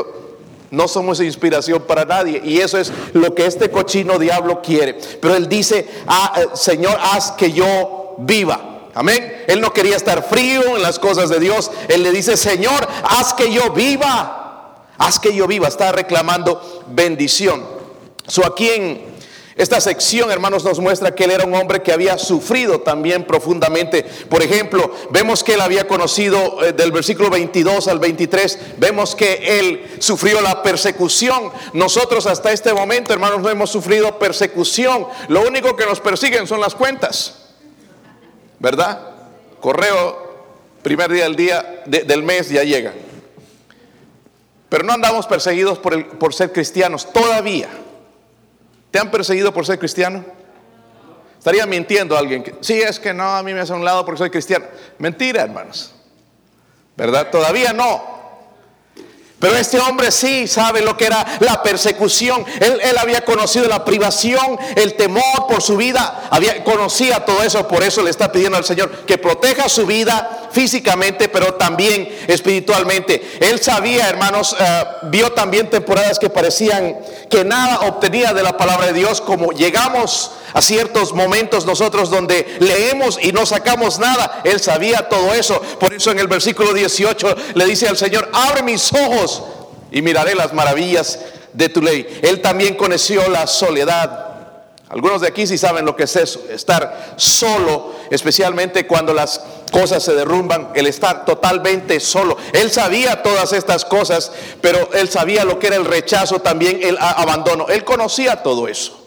no, 0.69 0.87
somos 0.89 1.21
inspiración 1.21 1.81
para 1.83 2.03
nadie. 2.03 2.41
Y 2.43 2.59
eso 2.59 2.77
es 2.77 2.91
lo 3.13 3.33
que 3.33 3.45
este 3.45 3.71
cochino 3.71 4.19
diablo 4.19 4.61
quiere. 4.61 4.97
Pero 5.21 5.33
él 5.33 5.47
dice, 5.47 5.87
ah, 6.07 6.33
eh, 6.41 6.47
Señor, 6.55 6.97
haz 7.01 7.31
que 7.31 7.53
yo 7.53 8.15
viva. 8.17 8.89
Amén. 8.93 9.45
Él 9.47 9.61
no 9.61 9.71
quería 9.71 9.95
estar 9.95 10.27
frío 10.27 10.75
en 10.75 10.81
las 10.81 10.99
cosas 10.99 11.29
de 11.29 11.39
Dios. 11.39 11.71
Él 11.87 12.03
le 12.03 12.11
dice, 12.11 12.35
Señor, 12.35 12.85
haz 13.01 13.33
que 13.33 13.49
yo 13.49 13.71
viva. 13.71 14.89
Haz 14.97 15.19
que 15.19 15.33
yo 15.33 15.47
viva. 15.47 15.69
Está 15.69 15.93
reclamando 15.93 16.83
bendición. 16.89 17.63
So 18.27 18.45
aquí 18.45 18.69
en 18.69 19.12
esta 19.55 19.79
sección, 19.79 20.31
hermanos, 20.31 20.63
nos 20.63 20.79
muestra 20.79 21.13
que 21.13 21.25
él 21.25 21.31
era 21.31 21.45
un 21.45 21.53
hombre 21.53 21.83
que 21.83 21.91
había 21.91 22.17
sufrido 22.17 22.81
también 22.81 23.23
profundamente. 23.25 24.03
Por 24.27 24.41
ejemplo, 24.41 24.91
vemos 25.11 25.43
que 25.43 25.53
él 25.53 25.61
había 25.61 25.87
conocido 25.87 26.63
eh, 26.63 26.73
del 26.73 26.91
versículo 26.91 27.29
22 27.29 27.87
al 27.87 27.99
23, 27.99 28.59
vemos 28.77 29.15
que 29.15 29.59
él 29.59 29.85
sufrió 29.99 30.41
la 30.41 30.63
persecución. 30.63 31.51
Nosotros 31.73 32.25
hasta 32.25 32.51
este 32.51 32.73
momento, 32.73 33.13
hermanos, 33.13 33.41
no 33.41 33.49
hemos 33.49 33.69
sufrido 33.69 34.17
persecución. 34.17 35.05
Lo 35.27 35.41
único 35.41 35.75
que 35.75 35.85
nos 35.85 35.99
persiguen 35.99 36.47
son 36.47 36.59
las 36.59 36.73
cuentas. 36.73 37.51
¿Verdad? 38.57 39.07
Correo, 39.59 40.47
primer 40.81 41.11
día 41.11 41.23
del 41.25 41.35
día 41.35 41.83
del 41.85 42.23
mes 42.23 42.49
ya 42.49 42.63
llega. 42.63 42.93
Pero 44.67 44.83
no 44.83 44.93
andamos 44.93 45.27
perseguidos 45.27 45.77
por, 45.77 46.17
por 46.17 46.33
ser 46.33 46.51
cristianos 46.51 47.13
todavía. 47.13 47.69
¿Te 48.93 48.99
han 48.99 49.09
perseguido 49.09 49.51
por 49.51 49.65
ser 49.65 49.79
cristiano? 49.79 50.23
Estaría 51.39 51.65
mintiendo 51.65 52.15
alguien 52.15 52.43
sí, 52.61 52.79
es 52.79 52.99
que 52.99 53.11
no, 53.11 53.23
a 53.23 53.41
mí 53.41 53.51
me 53.51 53.61
hace 53.61 53.73
un 53.73 53.83
lado 53.83 54.05
porque 54.05 54.19
soy 54.19 54.29
cristiano. 54.29 54.65
Mentira, 54.99 55.41
hermanos. 55.41 55.95
¿Verdad? 56.95 57.31
Todavía 57.31 57.73
no. 57.73 58.12
Pero 59.43 59.57
este 59.57 59.77
hombre 59.77 60.09
sí 60.09 60.47
sabe 60.47 60.81
lo 60.81 60.95
que 60.95 61.05
era 61.05 61.25
la 61.41 61.61
persecución. 61.61 62.45
Él, 62.61 62.97
había 62.97 63.25
conocido 63.25 63.67
la 63.67 63.83
privación, 63.83 64.57
el 64.77 64.93
temor 64.93 65.47
por 65.49 65.61
su 65.61 65.75
vida. 65.75 66.29
Había, 66.31 66.63
conocía 66.63 67.25
todo 67.25 67.43
eso. 67.43 67.67
Por 67.67 67.83
eso 67.83 68.01
le 68.01 68.09
está 68.09 68.31
pidiendo 68.31 68.57
al 68.57 68.63
Señor 68.63 69.05
que 69.05 69.17
proteja 69.17 69.67
su 69.67 69.85
vida 69.85 70.47
físicamente, 70.53 71.27
pero 71.27 71.55
también 71.55 72.07
espiritualmente. 72.25 73.37
Él 73.41 73.59
sabía, 73.59 74.07
hermanos, 74.07 74.55
eh, 74.57 74.85
vio 75.09 75.33
también 75.33 75.69
temporadas 75.69 76.19
que 76.19 76.29
parecían 76.29 76.95
que 77.29 77.43
nada 77.43 77.81
obtenía 77.89 78.33
de 78.33 78.43
la 78.43 78.55
palabra 78.55 78.87
de 78.87 78.93
Dios. 78.93 79.19
Como 79.19 79.51
llegamos 79.51 80.31
a 80.53 80.61
ciertos 80.61 81.13
momentos 81.13 81.65
nosotros 81.65 82.09
donde 82.09 82.57
leemos 82.59 83.19
y 83.21 83.33
no 83.33 83.45
sacamos 83.45 83.99
nada. 83.99 84.41
Él 84.45 84.61
sabía 84.61 85.09
todo 85.09 85.33
eso. 85.33 85.59
Por 85.79 85.93
eso 85.93 86.11
en 86.11 86.19
el 86.19 86.27
versículo 86.27 86.73
18 86.73 87.35
le 87.55 87.65
dice 87.65 87.89
al 87.89 87.97
Señor, 87.97 88.29
abre 88.33 88.63
mis 88.63 88.93
ojos 88.93 89.32
y 89.91 90.01
miraré 90.01 90.35
las 90.35 90.53
maravillas 90.53 91.19
de 91.53 91.69
tu 91.69 91.81
ley. 91.81 92.19
Él 92.21 92.41
también 92.41 92.75
conoció 92.75 93.27
la 93.29 93.47
soledad. 93.47 94.27
Algunos 94.89 95.21
de 95.21 95.27
aquí 95.27 95.47
sí 95.47 95.57
saben 95.57 95.85
lo 95.85 95.95
que 95.95 96.03
es 96.03 96.15
eso, 96.15 96.41
estar 96.51 97.15
solo, 97.15 97.95
especialmente 98.11 98.85
cuando 98.85 99.13
las 99.13 99.41
cosas 99.71 100.03
se 100.03 100.13
derrumban, 100.13 100.69
el 100.75 100.85
estar 100.85 101.25
totalmente 101.25 101.99
solo. 101.99 102.37
Él 102.53 102.69
sabía 102.69 103.23
todas 103.23 103.53
estas 103.53 103.85
cosas, 103.85 104.31
pero 104.61 104.91
él 104.93 105.09
sabía 105.09 105.45
lo 105.45 105.57
que 105.57 105.67
era 105.67 105.77
el 105.77 105.85
rechazo, 105.85 106.41
también 106.41 106.79
el 106.83 106.97
abandono. 106.99 107.67
Él 107.69 107.83
conocía 107.83 108.43
todo 108.43 108.67
eso. 108.67 108.99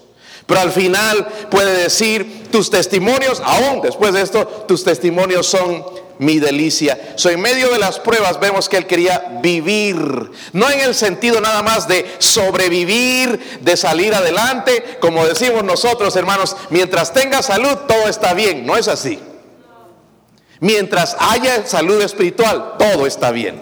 Pero 0.47 0.61
al 0.61 0.73
final 0.73 1.27
puede 1.51 1.83
decir, 1.83 2.49
tus 2.51 2.71
testimonios, 2.71 3.41
aún 3.45 3.81
después 3.81 4.13
de 4.13 4.23
esto, 4.23 4.47
tus 4.67 4.85
testimonios 4.85 5.47
son 5.47 5.85
mi 6.19 6.39
delicia. 6.39 7.15
So, 7.17 7.31
en 7.31 7.41
medio 7.41 7.71
de 7.71 7.79
las 7.79 7.99
pruebas 7.99 8.41
vemos 8.41 8.69
que 8.69 8.77
él 8.77 8.87
quería 8.87 9.39
vivir, 9.43 10.31
no 10.53 10.71
en 10.71 10.81
el 10.81 10.95
sentido 10.95 11.41
nada 11.41 11.63
más 11.63 11.87
de 11.89 12.07
sobrevivir, 12.19 13.59
de 13.61 13.77
salir 13.77 14.15
adelante, 14.15 14.99
como 15.01 15.27
decimos 15.27 15.65
nosotros, 15.65 16.17
hermanos, 16.17 16.57
mientras 16.71 17.13
tenga 17.13 17.43
salud, 17.43 17.77
todo 17.89 18.09
está 18.09 18.35
bien, 18.35 18.67
no 18.67 18.77
es 18.77 18.89
así. 18.89 19.19
Mientras 20.61 21.17
haya 21.19 21.67
salud 21.67 22.01
espiritual, 22.01 22.77
todo 22.79 23.07
está 23.07 23.31
bien. 23.31 23.61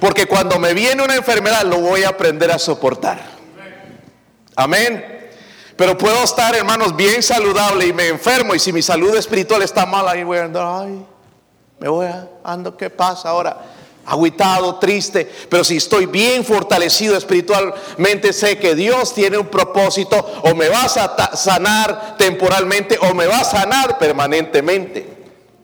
Porque 0.00 0.26
cuando 0.26 0.58
me 0.58 0.74
viene 0.74 1.02
una 1.02 1.14
enfermedad, 1.14 1.62
lo 1.62 1.78
voy 1.78 2.02
a 2.04 2.08
aprender 2.08 2.50
a 2.50 2.58
soportar. 2.58 3.20
Amén. 4.56 5.20
Pero 5.76 5.96
puedo 5.96 6.22
estar, 6.24 6.54
hermanos, 6.54 6.96
bien 6.96 7.22
saludable 7.22 7.86
y 7.86 7.92
me 7.92 8.08
enfermo. 8.08 8.54
Y 8.54 8.58
si 8.58 8.72
mi 8.72 8.82
salud 8.82 9.14
espiritual 9.16 9.62
está 9.62 9.86
mala, 9.86 10.12
ahí 10.12 10.24
voy 10.24 10.38
a 10.38 10.44
andar, 10.44 10.82
ay, 10.82 11.06
me 11.80 11.88
voy 11.88 12.06
a, 12.06 12.28
ando, 12.44 12.76
¿qué 12.76 12.90
pasa 12.90 13.30
ahora? 13.30 13.56
Aguitado, 14.04 14.78
triste, 14.78 15.30
pero 15.48 15.64
si 15.64 15.78
estoy 15.78 16.06
bien 16.06 16.44
fortalecido 16.44 17.16
espiritualmente, 17.16 18.32
sé 18.34 18.58
que 18.58 18.74
Dios 18.74 19.14
tiene 19.14 19.38
un 19.38 19.46
propósito, 19.46 20.16
o 20.44 20.54
me 20.54 20.68
vas 20.68 20.98
a 20.98 21.36
sanar 21.36 22.16
temporalmente, 22.18 22.98
o 23.00 23.14
me 23.14 23.26
va 23.26 23.38
a 23.38 23.44
sanar 23.44 23.98
permanentemente. 23.98 25.16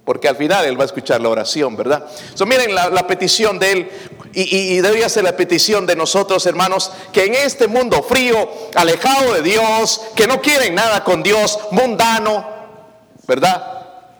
Porque 0.04 0.28
al 0.28 0.36
final 0.36 0.64
Él 0.64 0.78
va 0.78 0.84
a 0.84 0.86
escuchar 0.86 1.20
la 1.20 1.28
oración, 1.28 1.76
¿verdad? 1.76 2.06
So, 2.34 2.46
miren 2.46 2.74
la, 2.74 3.06
petición 3.06 3.58
de 3.58 3.72
Él, 3.72 3.90
y, 4.32 4.76
y, 4.76 4.80
debería 4.80 5.08
ser 5.08 5.24
la 5.24 5.36
petición 5.36 5.84
de 5.84 5.96
nosotros, 5.96 6.46
hermanos, 6.46 6.92
que 7.12 7.24
en 7.24 7.34
este 7.34 7.66
mundo 7.66 8.02
frío, 8.02 8.48
alejado 8.74 9.34
de 9.34 9.42
Dios, 9.42 10.00
que 10.14 10.26
no 10.26 10.40
quieren 10.40 10.74
nada 10.74 11.04
con 11.04 11.22
Dios, 11.22 11.58
mundano, 11.72 12.46
¿verdad? 13.26 13.75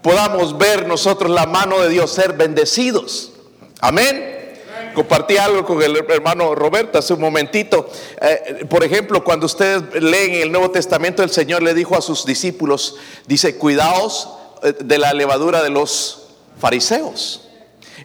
Podamos 0.07 0.57
ver 0.57 0.87
nosotros 0.87 1.29
la 1.33 1.47
mano 1.47 1.81
de 1.81 1.89
Dios 1.89 2.13
ser 2.13 2.35
bendecidos. 2.35 3.33
Amén. 3.81 4.55
Compartí 4.95 5.37
algo 5.37 5.65
con 5.65 5.83
el 5.83 5.97
hermano 5.97 6.55
Roberto 6.55 6.97
hace 6.97 7.13
un 7.13 7.21
momentito. 7.21 7.91
Eh, 8.21 8.67
por 8.71 8.85
ejemplo, 8.85 9.25
cuando 9.25 9.47
ustedes 9.47 10.01
leen 10.01 10.35
el 10.35 10.53
Nuevo 10.53 10.71
Testamento, 10.71 11.25
el 11.25 11.31
Señor 11.31 11.61
le 11.65 11.75
dijo 11.75 11.97
a 11.97 12.03
sus 12.03 12.25
discípulos, 12.25 12.95
dice, 13.27 13.57
cuidaos 13.57 14.29
eh, 14.63 14.75
de 14.79 14.97
la 14.97 15.13
levadura 15.13 15.61
de 15.61 15.71
los 15.71 16.29
fariseos. 16.61 17.43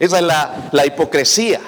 Esa 0.00 0.16
es 0.16 0.24
la, 0.24 0.70
la 0.72 0.84
hipocresía, 0.84 1.60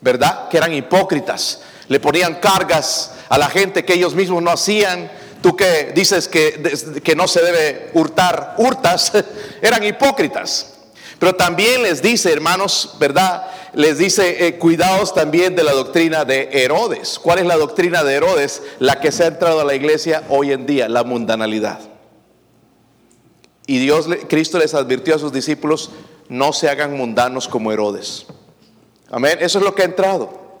¿verdad? 0.00 0.48
Que 0.48 0.56
eran 0.56 0.72
hipócritas. 0.74 1.60
Le 1.86 2.00
ponían 2.00 2.40
cargas 2.40 3.12
a 3.28 3.38
la 3.38 3.48
gente 3.48 3.84
que 3.84 3.94
ellos 3.94 4.16
mismos 4.16 4.42
no 4.42 4.50
hacían 4.50 5.08
Tú 5.46 5.54
que 5.54 5.92
dices 5.94 6.26
que, 6.26 7.00
que 7.04 7.14
no 7.14 7.28
se 7.28 7.40
debe 7.40 7.90
hurtar, 7.94 8.56
hurtas, 8.58 9.12
eran 9.62 9.84
hipócritas. 9.84 10.74
Pero 11.20 11.36
también 11.36 11.84
les 11.84 12.02
dice, 12.02 12.32
hermanos, 12.32 12.96
¿verdad? 12.98 13.46
Les 13.72 13.98
dice, 13.98 14.44
eh, 14.44 14.58
cuidados 14.58 15.14
también 15.14 15.54
de 15.54 15.62
la 15.62 15.70
doctrina 15.70 16.24
de 16.24 16.48
Herodes. 16.50 17.20
¿Cuál 17.20 17.38
es 17.38 17.46
la 17.46 17.54
doctrina 17.54 18.02
de 18.02 18.14
Herodes? 18.14 18.60
La 18.80 18.98
que 18.98 19.12
se 19.12 19.22
ha 19.22 19.28
entrado 19.28 19.60
a 19.60 19.64
la 19.64 19.76
iglesia 19.76 20.24
hoy 20.30 20.50
en 20.50 20.66
día, 20.66 20.88
la 20.88 21.04
mundanalidad. 21.04 21.78
Y 23.68 23.78
Dios, 23.78 24.08
Cristo 24.28 24.58
les 24.58 24.74
advirtió 24.74 25.14
a 25.14 25.20
sus 25.20 25.32
discípulos, 25.32 25.92
no 26.28 26.52
se 26.52 26.68
hagan 26.68 26.96
mundanos 26.96 27.46
como 27.46 27.70
Herodes. 27.70 28.26
Amén. 29.12 29.38
Eso 29.40 29.60
es 29.60 29.64
lo 29.64 29.76
que 29.76 29.82
ha 29.82 29.84
entrado. 29.84 30.58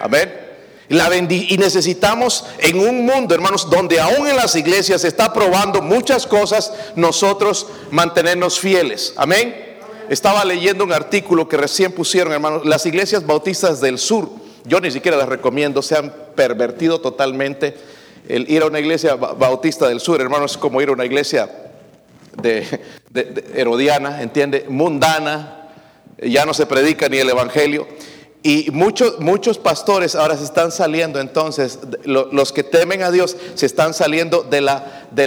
Amén 0.00 0.49
y 0.90 1.56
necesitamos 1.56 2.44
en 2.58 2.80
un 2.80 3.06
mundo, 3.06 3.32
hermanos, 3.32 3.70
donde 3.70 4.00
aún 4.00 4.26
en 4.26 4.34
las 4.34 4.56
iglesias 4.56 5.02
se 5.02 5.08
está 5.08 5.32
probando 5.32 5.80
muchas 5.80 6.26
cosas, 6.26 6.72
nosotros 6.96 7.68
mantenernos 7.92 8.58
fieles. 8.58 9.14
Amén. 9.16 9.78
Estaba 10.08 10.44
leyendo 10.44 10.82
un 10.82 10.92
artículo 10.92 11.48
que 11.48 11.56
recién 11.56 11.92
pusieron, 11.92 12.32
hermanos, 12.32 12.66
las 12.66 12.84
iglesias 12.86 13.24
bautistas 13.24 13.80
del 13.80 13.98
sur. 13.98 14.28
Yo 14.64 14.80
ni 14.80 14.90
siquiera 14.90 15.16
las 15.16 15.28
recomiendo, 15.28 15.80
se 15.80 15.96
han 15.96 16.12
pervertido 16.34 17.00
totalmente. 17.00 17.76
El 18.28 18.50
ir 18.50 18.62
a 18.62 18.66
una 18.66 18.80
iglesia 18.80 19.14
bautista 19.14 19.86
del 19.88 20.00
sur, 20.00 20.20
hermanos, 20.20 20.52
es 20.52 20.58
como 20.58 20.80
ir 20.80 20.88
a 20.88 20.92
una 20.92 21.04
iglesia 21.04 21.48
de, 22.42 22.80
Herodiana, 23.54 24.22
¿entiende? 24.22 24.66
Mundana, 24.68 25.68
ya 26.20 26.44
no 26.44 26.52
se 26.52 26.66
predica 26.66 27.08
ni 27.08 27.18
el 27.18 27.30
Evangelio. 27.30 27.86
Y 28.42 28.70
muchos, 28.72 29.20
muchos 29.20 29.58
pastores 29.58 30.14
ahora 30.14 30.36
se 30.36 30.44
están 30.44 30.72
saliendo, 30.72 31.20
entonces, 31.20 31.78
los 32.04 32.52
que 32.52 32.64
temen 32.64 33.02
a 33.02 33.10
Dios 33.10 33.36
se 33.54 33.66
están 33.66 33.92
saliendo 33.92 34.42
de, 34.42 34.62
la, 34.62 35.06
de, 35.10 35.26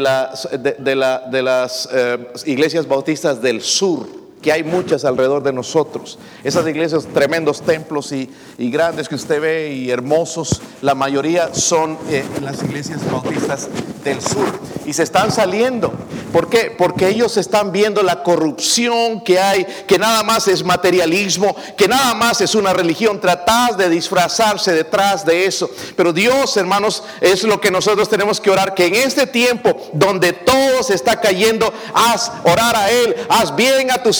de, 0.79 1.43
las 1.43 1.89
eh, 1.91 2.27
iglesias 2.45 2.87
bautistas 2.87 3.39
del 3.41 3.61
sur 3.61 4.22
que 4.43 4.51
hay 4.51 4.63
muchas 4.63 5.05
alrededor 5.05 5.41
de 5.41 5.53
nosotros. 5.53 6.19
Esas 6.43 6.67
iglesias, 6.67 7.07
tremendos 7.11 7.61
templos 7.61 8.11
y, 8.11 8.29
grandes 8.57 9.09
que 9.09 9.15
usted 9.15 9.41
ve 9.41 9.73
y 9.73 9.89
hermosos, 9.89 10.61
la 10.81 10.93
mayoría 10.93 11.53
son 11.53 11.97
eh, 12.09 12.23
las 12.41 12.61
iglesias 12.61 12.99
bautistas 13.09 13.69
del 14.03 14.21
sur. 14.21 14.45
Y 14.85 14.93
se 14.93 15.03
están 15.03 15.31
saliendo. 15.31 15.93
¿Por 16.33 16.49
qué? 16.49 16.73
Porque 16.77 17.07
ellos 17.07 17.37
están 17.37 17.71
viendo 17.71 18.03
la 18.03 18.23
corrupción 18.23 19.21
que 19.21 19.39
hay, 19.39 19.65
que 19.87 19.97
nada 19.97 20.23
más 20.23 20.47
es 20.47 20.63
materialismo, 20.63 21.55
que 21.77 21.87
nada 21.87 22.13
más 22.15 22.41
es 22.41 22.53
una 22.55 22.73
religión. 22.73 23.21
Tratar 23.21 23.77
de 23.77 23.87
disfrazarse 23.87 24.73
detrás 24.73 25.25
de 25.25 25.45
eso. 25.45 25.69
Pero 25.95 26.11
Dios, 26.11 26.57
hermanos, 26.57 27.03
es 27.21 27.43
lo 27.43 27.61
que 27.61 27.71
nosotros 27.71 28.09
tenemos 28.09 28.41
que 28.41 28.49
orar, 28.49 28.73
que 28.73 28.87
en 28.87 28.95
este 28.95 29.25
tiempo 29.27 29.75
donde 29.93 30.33
todo 30.33 30.83
se 30.83 30.95
está 30.95 31.21
cayendo, 31.21 31.71
haz 31.93 32.31
orar 32.43 32.75
a 32.75 32.91
Él, 32.91 33.15
haz 33.29 33.55
bien 33.55 33.91
a 33.91 34.03
tu 34.03 34.11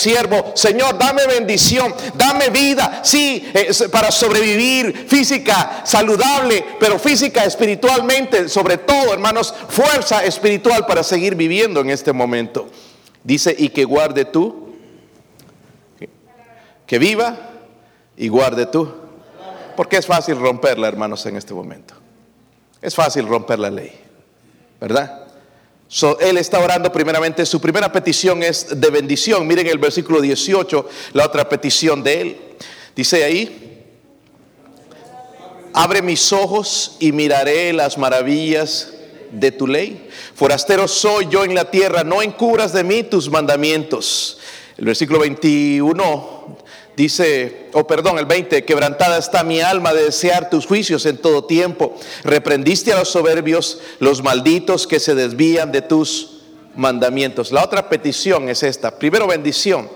Señor, 0.54 0.98
dame 0.98 1.26
bendición, 1.26 1.94
dame 2.14 2.50
vida, 2.50 3.00
sí, 3.02 3.44
para 3.90 4.10
sobrevivir 4.10 5.06
física, 5.08 5.82
saludable, 5.84 6.64
pero 6.78 6.98
física, 6.98 7.44
espiritualmente, 7.44 8.48
sobre 8.48 8.78
todo, 8.78 9.12
hermanos, 9.12 9.54
fuerza 9.68 10.24
espiritual 10.24 10.86
para 10.86 11.02
seguir 11.02 11.34
viviendo 11.34 11.80
en 11.80 11.90
este 11.90 12.12
momento. 12.12 12.68
Dice, 13.22 13.54
y 13.56 13.70
que 13.70 13.84
guarde 13.84 14.24
tú, 14.24 14.74
que 16.86 16.98
viva 16.98 17.36
y 18.16 18.28
guarde 18.28 18.66
tú. 18.66 18.92
Porque 19.76 19.96
es 19.96 20.06
fácil 20.06 20.38
romperla, 20.38 20.86
hermanos, 20.86 21.26
en 21.26 21.36
este 21.36 21.52
momento. 21.52 21.94
Es 22.80 22.94
fácil 22.94 23.26
romper 23.26 23.58
la 23.58 23.70
ley, 23.70 23.92
¿verdad? 24.80 25.23
Él 26.20 26.38
está 26.38 26.58
orando 26.58 26.90
primeramente, 26.90 27.46
su 27.46 27.60
primera 27.60 27.92
petición 27.92 28.42
es 28.42 28.80
de 28.80 28.90
bendición. 28.90 29.46
Miren 29.46 29.66
el 29.66 29.78
versículo 29.78 30.20
18, 30.20 30.88
la 31.12 31.26
otra 31.26 31.48
petición 31.48 32.02
de 32.02 32.20
él. 32.20 32.36
Dice 32.96 33.24
ahí, 33.24 33.82
abre 35.72 36.02
mis 36.02 36.32
ojos 36.32 36.96
y 37.00 37.12
miraré 37.12 37.72
las 37.72 37.98
maravillas 37.98 38.92
de 39.30 39.52
tu 39.52 39.66
ley. 39.66 40.08
Forastero 40.34 40.88
soy 40.88 41.28
yo 41.30 41.44
en 41.44 41.54
la 41.54 41.70
tierra, 41.70 42.04
no 42.04 42.22
encubras 42.22 42.72
de 42.72 42.84
mí 42.84 43.02
tus 43.02 43.30
mandamientos. 43.30 44.38
El 44.76 44.86
versículo 44.86 45.20
21 45.20 46.33
Dice, 46.96 47.70
oh 47.72 47.86
perdón, 47.86 48.18
el 48.18 48.26
20, 48.26 48.64
quebrantada 48.64 49.18
está 49.18 49.42
mi 49.42 49.60
alma 49.60 49.92
de 49.92 50.04
desear 50.04 50.48
tus 50.48 50.66
juicios 50.66 51.04
en 51.06 51.18
todo 51.18 51.44
tiempo. 51.44 51.96
Reprendiste 52.22 52.92
a 52.92 52.98
los 52.98 53.08
soberbios, 53.08 53.80
los 53.98 54.22
malditos 54.22 54.86
que 54.86 55.00
se 55.00 55.16
desvían 55.16 55.72
de 55.72 55.82
tus 55.82 56.42
mandamientos. 56.76 57.50
La 57.50 57.64
otra 57.64 57.88
petición 57.88 58.48
es 58.48 58.62
esta. 58.62 58.96
Primero 58.96 59.26
bendición 59.26 59.88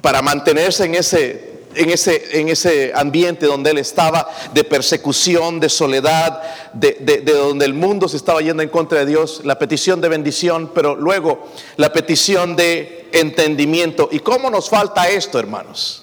para 0.00 0.22
mantenerse 0.22 0.84
en 0.84 0.94
ese 0.96 1.58
en 1.74 1.90
ese, 1.90 2.40
en 2.40 2.48
ese 2.48 2.92
ambiente 2.94 3.46
donde 3.46 3.70
él 3.70 3.78
estaba, 3.78 4.28
de 4.52 4.64
persecución, 4.64 5.60
de 5.60 5.68
soledad, 5.68 6.42
de, 6.72 6.96
de, 7.00 7.32
donde 7.32 7.66
el 7.66 7.74
mundo 7.74 8.08
se 8.08 8.16
estaba 8.16 8.40
yendo 8.40 8.62
en 8.62 8.68
contra 8.68 9.00
de 9.00 9.06
Dios, 9.06 9.42
la 9.44 9.58
petición 9.58 10.00
de 10.00 10.08
bendición, 10.08 10.72
pero 10.74 10.96
luego 10.96 11.46
la 11.76 11.92
petición 11.92 12.56
de 12.56 13.08
entendimiento. 13.12 14.08
¿Y 14.10 14.20
cómo 14.20 14.50
nos 14.50 14.68
falta 14.68 15.08
esto, 15.08 15.38
hermanos? 15.38 16.02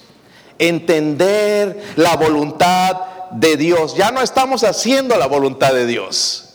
Entender 0.60 1.94
la 1.96 2.16
voluntad 2.16 2.98
de 3.32 3.58
Dios. 3.58 3.96
Ya 3.96 4.12
no 4.12 4.22
estamos 4.22 4.64
haciendo 4.64 5.18
la 5.18 5.28
voluntad 5.28 5.74
de 5.74 5.86
Dios. 5.86 6.46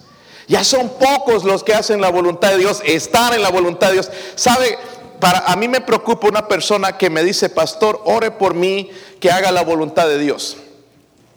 Ya 0.48 0.64
son 0.64 0.88
pocos 0.88 1.44
los 1.44 1.62
que 1.62 1.74
hacen 1.74 2.00
la 2.00 2.10
voluntad 2.10 2.50
de 2.50 2.58
Dios, 2.58 2.82
están 2.84 3.34
en 3.34 3.42
la 3.42 3.50
voluntad 3.50 3.88
de 3.88 3.94
Dios. 3.94 4.10
¿Sabe? 4.34 4.78
Para 5.20 5.40
a 5.40 5.54
mí 5.56 5.68
me 5.68 5.80
preocupa 5.80 6.26
una 6.28 6.48
persona 6.48 6.96
que 6.96 7.10
me 7.10 7.22
dice, 7.22 7.50
"Pastor, 7.50 8.00
ore 8.04 8.30
por 8.30 8.54
mí 8.54 8.90
que 9.20 9.30
haga 9.30 9.52
la 9.52 9.62
voluntad 9.62 10.08
de 10.08 10.18
Dios." 10.18 10.56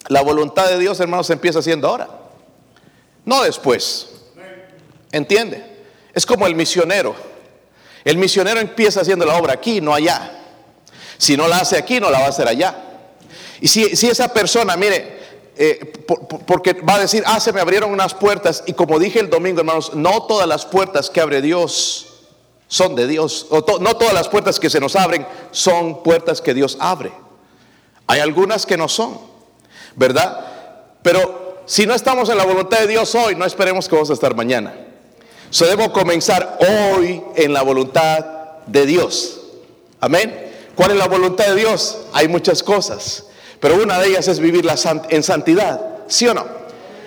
La 0.07 0.21
voluntad 0.21 0.67
de 0.67 0.79
Dios, 0.79 0.99
hermanos, 0.99 1.29
empieza 1.29 1.59
haciendo 1.59 1.87
ahora. 1.87 2.09
No 3.25 3.43
después. 3.43 4.09
¿Entiende? 5.11 5.63
Es 6.13 6.25
como 6.25 6.47
el 6.47 6.55
misionero. 6.55 7.15
El 8.03 8.17
misionero 8.17 8.59
empieza 8.59 9.01
haciendo 9.01 9.25
la 9.25 9.37
obra 9.37 9.53
aquí, 9.53 9.79
no 9.79 9.93
allá. 9.93 10.42
Si 11.23 11.37
no 11.37 11.47
la 11.47 11.59
hace 11.59 11.77
aquí, 11.77 12.01
no 12.01 12.11
la 12.11 12.19
va 12.19 12.25
a 12.25 12.29
hacer 12.29 12.49
allá. 12.49 12.75
Y 13.61 13.69
si, 13.69 14.07
esa 14.09 14.27
persona, 14.33 14.75
mire, 14.75 15.19
eh, 15.55 15.93
porque 16.45 16.73
va 16.73 16.95
a 16.95 16.99
decir, 16.99 17.23
ah, 17.25 17.39
se 17.39 17.53
me 17.53 17.61
abrieron 17.61 17.93
unas 17.93 18.13
puertas. 18.13 18.61
Y 18.67 18.73
como 18.73 18.99
dije 18.99 19.21
el 19.21 19.29
domingo, 19.29 19.61
hermanos, 19.61 19.93
no 19.93 20.23
todas 20.23 20.49
las 20.49 20.65
puertas 20.65 21.09
que 21.09 21.21
abre 21.21 21.41
Dios 21.41 22.07
son 22.67 22.95
de 22.95 23.07
Dios. 23.07 23.47
O 23.51 23.63
no 23.79 23.95
todas 23.95 24.13
las 24.13 24.27
puertas 24.27 24.59
que 24.59 24.69
se 24.69 24.81
nos 24.81 24.97
abren 24.97 25.25
son 25.51 26.03
puertas 26.03 26.41
que 26.41 26.53
Dios 26.53 26.75
abre. 26.81 27.13
Hay 28.05 28.19
algunas 28.19 28.65
que 28.65 28.75
no 28.75 28.89
son, 28.89 29.17
¿verdad? 29.95 30.45
Pero 31.03 31.63
si 31.65 31.85
no 31.85 31.93
estamos 31.93 32.27
en 32.27 32.37
la 32.37 32.43
voluntad 32.43 32.79
de 32.79 32.87
Dios 32.87 33.15
hoy, 33.15 33.37
no 33.37 33.45
esperemos 33.45 33.87
que 33.87 33.95
vamos 33.95 34.09
a 34.09 34.13
estar 34.13 34.35
mañana. 34.35 34.73
So 35.51 35.65
debo 35.67 35.93
comenzar 35.93 36.59
hoy 36.59 37.23
en 37.37 37.53
la 37.53 37.61
voluntad 37.61 38.25
de 38.67 38.85
Dios. 38.85 39.39
Amén. 40.01 40.51
¿Cuál 40.75 40.91
es 40.91 40.97
la 40.97 41.07
voluntad 41.07 41.45
de 41.45 41.55
Dios? 41.55 41.99
Hay 42.13 42.27
muchas 42.27 42.63
cosas, 42.63 43.25
pero 43.59 43.75
una 43.75 43.99
de 43.99 44.07
ellas 44.09 44.27
es 44.27 44.39
vivir 44.39 44.67
en 45.09 45.23
santidad, 45.23 45.81
¿sí 46.07 46.27
o 46.27 46.33
no? 46.33 46.45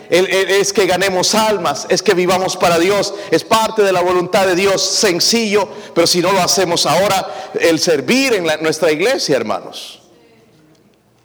Es 0.08 0.72
que 0.72 0.86
ganemos 0.86 1.34
almas, 1.34 1.86
es 1.88 2.00
que 2.00 2.14
vivamos 2.14 2.56
para 2.56 2.78
Dios, 2.78 3.12
es 3.32 3.42
parte 3.42 3.82
de 3.82 3.92
la 3.92 4.02
voluntad 4.02 4.46
de 4.46 4.54
Dios, 4.54 4.80
sencillo, 4.80 5.68
pero 5.94 6.06
si 6.06 6.20
no 6.22 6.30
lo 6.30 6.40
hacemos 6.40 6.86
ahora, 6.86 7.50
el 7.60 7.80
servir 7.80 8.34
en 8.34 8.44
nuestra 8.62 8.92
iglesia, 8.92 9.34
hermanos. 9.34 10.02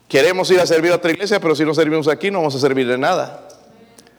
Queremos 0.08 0.50
ir 0.50 0.60
a 0.60 0.66
servir 0.66 0.92
a 0.92 0.96
otra 0.96 1.12
iglesia, 1.12 1.40
pero 1.40 1.56
si 1.56 1.64
no 1.64 1.76
servimos 1.76 2.08
aquí 2.08 2.32
no 2.32 2.40
vamos 2.40 2.56
a 2.56 2.60
servir 2.60 2.88
de 2.88 2.98
nada. 2.98 3.48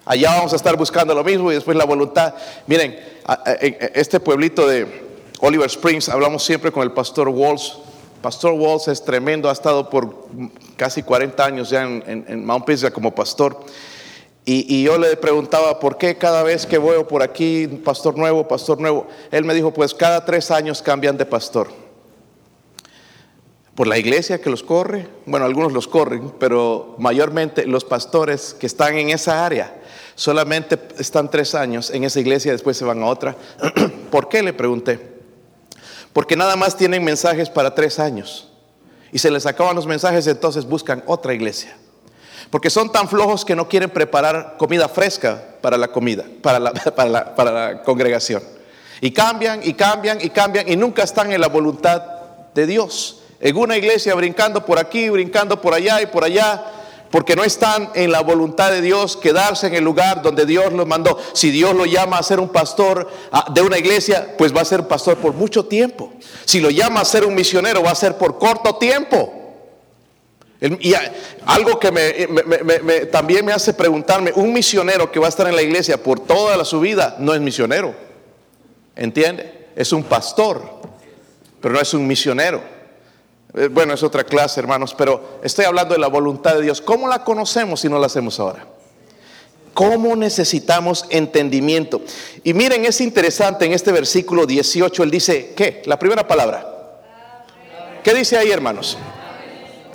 Allá 0.05 0.31
vamos 0.37 0.53
a 0.53 0.57
estar 0.57 0.77
buscando 0.77 1.15
lo 1.15 1.23
mismo 1.25 1.51
y 1.51 1.57
después 1.57 1.77
la 1.77 1.85
voluntad. 1.85 2.35
Miren, 2.67 2.99
este 3.95 4.21
pueblito 4.21 4.67
de 4.67 4.87
Oliver 5.41 5.67
Springs, 5.67 6.09
hablamos 6.09 6.45
siempre 6.45 6.73
con 6.73 6.83
el 6.85 6.93
pastor 6.93 7.29
Walsh 7.29 7.73
Pastor 8.23 8.53
Walls 8.53 8.87
es 8.87 9.05
tremendo, 9.05 9.49
ha 9.49 9.53
estado 9.53 9.91
por 9.91 10.29
casi 10.77 11.03
40 11.03 11.45
años 11.45 11.71
ya 11.71 11.83
en, 11.83 12.45
Mount 12.47 12.65
Pisgah 12.65 12.93
como 12.93 13.15
pastor. 13.15 13.59
Y, 14.45 14.83
yo 14.83 14.99
le 14.99 15.17
preguntaba, 15.17 15.79
¿por 15.79 15.99
qué 15.99 16.17
cada 16.17 16.43
vez 16.43 16.67
que 16.67 16.79
voy 16.79 17.03
por 17.05 17.23
aquí, 17.23 17.67
pastor 17.85 18.17
nuevo, 18.17 18.49
pastor 18.49 18.81
nuevo? 18.81 19.07
Él 19.31 19.45
me 19.45 19.55
dijo, 19.55 19.73
pues 19.73 19.95
cada 19.95 20.25
tres 20.25 20.51
años 20.51 20.83
cambian 20.83 21.17
de 21.17 21.27
pastor. 21.27 21.69
Por 23.75 23.87
la 23.87 23.99
iglesia 23.99 24.41
que 24.41 24.51
los 24.51 24.63
corre, 24.63 25.09
bueno, 25.27 25.47
algunos 25.47 25.73
los 25.73 25.89
corren, 25.89 26.33
pero 26.39 26.95
mayormente 26.99 27.67
los 27.67 27.85
pastores 27.85 28.55
que 28.55 28.67
están 28.67 28.99
en 28.99 29.11
esa 29.11 29.47
área 29.47 29.81
solamente 30.15 30.79
están 30.99 31.31
tres 31.31 31.55
años 31.55 31.91
en 31.91 32.05
esa 32.05 32.21
iglesia, 32.21 32.53
después 32.53 32.77
se 32.77 32.85
van 32.85 33.03
a 33.03 33.07
otra. 33.07 33.37
¿Por 34.11 34.29
qué? 34.29 34.43
Le 34.43 34.53
pregunté. 34.53 35.12
Porque 36.12 36.37
nada 36.37 36.57
más 36.57 36.77
tienen 36.77 37.05
mensajes 37.05 37.48
para 37.48 37.75
tres 37.75 37.98
años. 37.98 38.48
Y 39.12 39.18
se 39.18 39.31
les 39.31 39.46
acaban 39.46 39.77
los 39.77 39.87
mensajes, 39.87 40.27
entonces 40.27 40.64
buscan 40.64 41.03
otra 41.07 41.35
iglesia. 41.35 41.77
Porque 42.51 42.70
son 42.70 42.92
tan 42.92 43.09
flojos 43.09 43.44
que 43.44 43.57
no 43.57 43.68
quieren 43.68 43.90
preparar 43.90 44.57
comida 44.59 44.88
fresca 44.88 45.42
para 45.61 45.79
la 45.79 45.88
comida, 45.88 46.25
para 46.42 46.59
la, 46.59 47.83
congregación. 47.85 48.42
Y 49.01 49.11
cambian 49.11 49.61
y 49.62 49.75
cambian 49.75 50.18
y 50.20 50.31
cambian 50.31 50.68
y 50.68 50.77
nunca 50.77 51.03
están 51.03 51.33
en 51.33 51.40
la 51.40 51.48
voluntad 51.48 52.03
de 52.55 52.66
Dios. 52.66 53.22
En 53.40 53.57
una 53.57 53.77
iglesia 53.77 54.14
brincando 54.14 54.64
por 54.64 54.79
aquí, 54.79 55.09
brincando 55.09 55.61
por 55.61 55.75
allá 55.75 56.01
y 56.03 56.07
por 56.07 56.25
allá 56.25 56.62
porque 57.12 57.37
no 57.37 57.44
están 57.44 57.90
en 57.94 58.11
la 58.11 58.22
voluntad 58.22 58.70
de 58.70 58.81
Dios 58.81 59.18
quedarse 59.18 59.66
en 59.66 59.75
el 59.75 59.85
lugar 59.85 60.22
donde 60.22 60.46
Dios 60.46 60.72
los 60.72 60.87
mandó. 60.87 61.18
Si 61.35 61.51
Dios 61.51 61.75
lo 61.75 61.85
llama 61.85 62.16
a 62.16 62.22
ser 62.22 62.40
un 62.40 62.48
pastor 62.48 63.07
ah, 63.31 63.53
de 63.55 63.61
una 63.61 63.79
iglesia, 63.79 64.35
pues 64.38 64.57
va 64.57 64.62
a 64.62 64.64
ser 64.64 64.88
pastor 64.88 65.18
por 65.18 65.35
mucho 65.35 65.66
tiempo. 65.66 66.11
Si 66.46 66.59
lo 66.59 66.70
llama 66.70 67.03
a 67.03 67.05
ser 67.05 67.27
un 67.27 67.35
misionero, 67.35 67.83
va 67.83 67.90
a 67.90 67.94
ser 67.94 68.16
por 68.16 68.38
corto 68.38 68.77
tiempo. 68.77 69.31
Y 70.81 70.94
algo 71.44 71.79
que 71.79 73.09
también 73.12 73.44
me 73.44 73.53
hace 73.53 73.75
preguntarme, 73.75 74.33
un 74.35 74.51
misionero 74.51 75.12
que 75.12 75.20
va 75.20 75.27
a 75.27 75.29
estar 75.29 75.46
en 75.46 75.57
la 75.57 75.62
iglesia 75.62 76.03
por 76.03 76.18
toda 76.20 76.64
su 76.64 76.81
vida 76.81 77.16
no 77.18 77.35
es 77.35 77.42
misionero. 77.42 77.94
¿Entiende? 78.96 79.68
Es 79.77 79.92
un 79.92 80.03
pastor, 80.03 80.62
pero 81.61 81.75
no 81.75 81.81
es 81.81 81.92
un 81.92 82.07
misionero. 82.07 82.62
Eh, 83.55 83.69
bueno, 83.71 83.93
es 83.93 84.03
otra 84.03 84.25
clase, 84.25 84.61
hermanos, 84.61 84.95
pero 84.97 85.38
estoy 85.43 85.65
hablando 85.65 85.95
de 85.95 86.01
la 86.01 86.09
voluntad 86.09 86.55
de 86.55 86.62
Dios. 86.62 86.81
¿Cómo 86.81 87.09
la 87.09 87.23
conocemos 87.25 87.81
si 87.81 87.88
no 87.88 87.99
la 87.99 88.07
hacemos 88.07 88.41
ahora? 88.41 88.67
¿Cómo 89.75 90.17
necesitamos 90.17 91.07
entendimiento? 91.11 92.03
Y 92.45 92.55
miren, 92.55 92.85
es 92.85 93.01
interesante 93.01 93.65
en 93.65 93.73
este 93.73 93.93
versículo 93.93 94.47
18, 94.47 95.03
él 95.03 95.11
dice, 95.11 95.55
¿qué? 95.57 95.83
La 95.87 95.99
primera 95.99 96.27
palabra. 96.27 96.69
¿Qué 98.03 98.12
dice 98.15 98.37
ahí, 98.37 98.51
hermanos? 98.51 98.99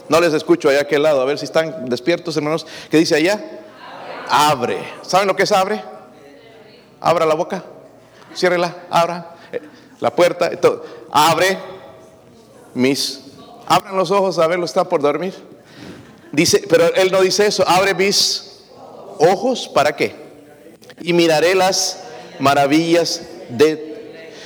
No 0.10 0.22
les 0.22 0.34
escucho 0.34 0.70
allá 0.70 0.80
a 0.80 0.82
aquel 0.84 1.04
lado, 1.04 1.22
a 1.22 1.26
ver 1.26 1.38
si 1.38 1.46
están 1.46 1.90
despiertos, 1.90 2.38
hermanos. 2.38 2.66
¿Qué 2.90 2.98
dice 2.98 3.16
allá? 3.16 3.44
Abre. 4.30 4.78
¿Saben 5.02 5.28
lo 5.28 5.36
que 5.36 5.44
es 5.44 5.52
abre? 5.52 5.84
Abra 7.00 7.26
la 7.26 7.36
boca, 7.36 7.64
ciérrela, 8.36 8.76
abra 8.90 9.36
eh, 9.52 9.62
la 10.00 10.16
puerta, 10.16 10.50
abre 11.12 11.60
mis, 12.74 13.22
abran 13.68 13.98
los 13.98 14.12
ojos 14.12 14.40
a 14.40 14.48
verlo, 14.48 14.66
está 14.66 14.86
por 14.86 15.02
dormir. 15.02 15.34
Dice, 16.32 16.64
pero 16.70 16.94
él 16.96 17.12
no 17.12 17.22
dice 17.22 17.48
eso, 17.48 17.68
abre 17.68 17.94
mis 17.94 18.64
ojos, 19.20 19.70
¿para 19.74 19.96
qué? 19.96 20.16
Y 21.02 21.14
miraré 21.14 21.56
las 21.56 22.04
maravillas 22.40 23.22
de... 23.50 23.96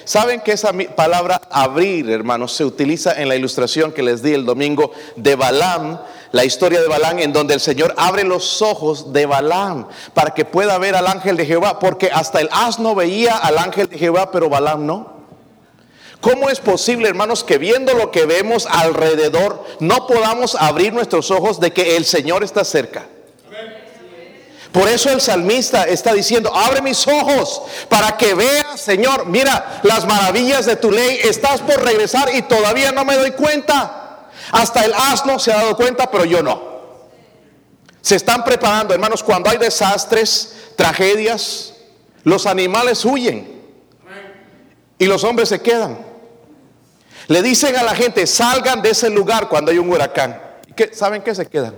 ¿Saben 0.04 0.42
que 0.42 0.52
esa 0.52 0.74
palabra 0.96 1.42
abrir, 1.52 2.10
hermanos, 2.10 2.54
se 2.54 2.66
utiliza 2.66 3.22
en 3.22 3.30
la 3.30 3.36
ilustración 3.36 3.92
que 3.92 4.02
les 4.02 4.22
di 4.22 4.34
el 4.34 4.46
domingo 4.46 4.92
de 5.16 5.36
Balaam? 5.36 6.00
La 6.32 6.44
historia 6.44 6.82
de 6.82 6.88
Balaam 6.88 7.20
en 7.20 7.34
donde 7.34 7.54
el 7.54 7.60
Señor 7.60 7.94
abre 7.98 8.24
los 8.24 8.62
ojos 8.62 9.14
de 9.14 9.26
Balaam 9.26 9.88
para 10.14 10.34
que 10.34 10.44
pueda 10.44 10.78
ver 10.80 10.96
al 10.96 11.08
ángel 11.08 11.38
de 11.38 11.46
Jehová, 11.46 11.80
porque 11.80 12.10
hasta 12.12 12.42
el 12.42 12.50
asno 12.52 12.96
veía 12.96 13.38
al 13.38 13.58
ángel 13.58 13.88
de 13.88 13.98
Jehová, 13.98 14.32
pero 14.32 14.50
Balaam 14.50 14.86
no. 14.86 15.21
¿Cómo 16.22 16.52
es 16.52 16.60
posible, 16.60 17.10
hermanos, 17.10 17.44
que 17.44 17.58
viendo 17.58 17.96
lo 17.96 18.12
que 18.12 18.28
vemos 18.28 18.68
alrededor, 18.68 19.66
no 19.80 20.06
podamos 20.06 20.54
abrir 20.54 20.94
nuestros 20.94 21.32
ojos 21.32 21.60
de 21.60 21.74
que 21.74 21.98
el 21.98 22.06
Señor 22.06 22.44
está 22.44 22.64
cerca? 22.64 23.08
Por 24.72 24.88
eso 24.88 25.10
el 25.10 25.20
salmista 25.20 25.84
está 25.84 26.14
diciendo, 26.14 26.56
abre 26.56 26.82
mis 26.82 27.06
ojos 27.06 27.64
para 27.90 28.16
que 28.18 28.36
vea, 28.36 28.78
Señor, 28.78 29.26
mira 29.26 29.82
las 29.84 30.06
maravillas 30.06 30.66
de 30.66 30.78
tu 30.78 30.92
ley, 30.92 31.20
estás 31.24 31.60
por 31.60 31.84
regresar 31.84 32.34
y 32.34 32.44
todavía 32.44 32.92
no 32.92 33.04
me 33.04 33.18
doy 33.18 33.32
cuenta. 33.32 34.30
Hasta 34.52 34.86
el 34.86 34.94
asno 34.94 35.40
se 35.40 35.52
ha 35.52 35.58
dado 35.58 35.76
cuenta, 35.76 36.10
pero 36.10 36.24
yo 36.24 36.42
no. 36.42 36.62
Se 38.02 38.16
están 38.16 38.44
preparando, 38.44 38.94
hermanos, 38.94 39.24
cuando 39.24 39.50
hay 39.50 39.58
desastres, 39.58 40.56
tragedias, 40.76 41.74
los 42.24 42.46
animales 42.46 43.04
huyen 43.04 43.62
y 44.98 45.06
los 45.06 45.24
hombres 45.24 45.50
se 45.50 45.62
quedan. 45.62 46.11
Le 47.32 47.42
dicen 47.42 47.76
a 47.76 47.84
la 47.84 47.96
gente, 47.96 48.28
salgan 48.28 48.82
de 48.82 48.92
ese 48.92 49.10
lugar 49.10 49.48
cuando 49.48 49.72
hay 49.72 49.78
un 49.78 49.90
huracán. 49.90 50.40
¿Qué, 50.76 50.92
¿Saben 50.94 51.22
qué 51.22 51.34
se 51.34 51.46
quedan? 51.46 51.76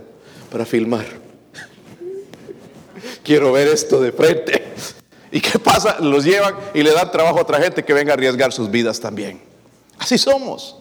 Para 0.52 0.66
filmar 0.66 1.24
quiero 3.24 3.52
ver 3.52 3.68
esto 3.70 4.00
de 4.02 4.12
frente. 4.12 4.74
¿Y 5.32 5.42
qué 5.42 5.58
pasa? 5.58 5.98
Los 6.00 6.26
llevan 6.26 6.56
y 6.74 6.84
le 6.84 6.92
dan 6.92 7.12
trabajo 7.12 7.40
a 7.40 7.42
otra 7.42 7.60
gente 7.60 7.84
que 7.84 7.94
venga 7.94 8.12
a 8.12 8.16
arriesgar 8.16 8.54
sus 8.54 8.70
vidas 8.70 9.00
también. 9.00 9.42
Así 9.98 10.18
somos. 10.18 10.78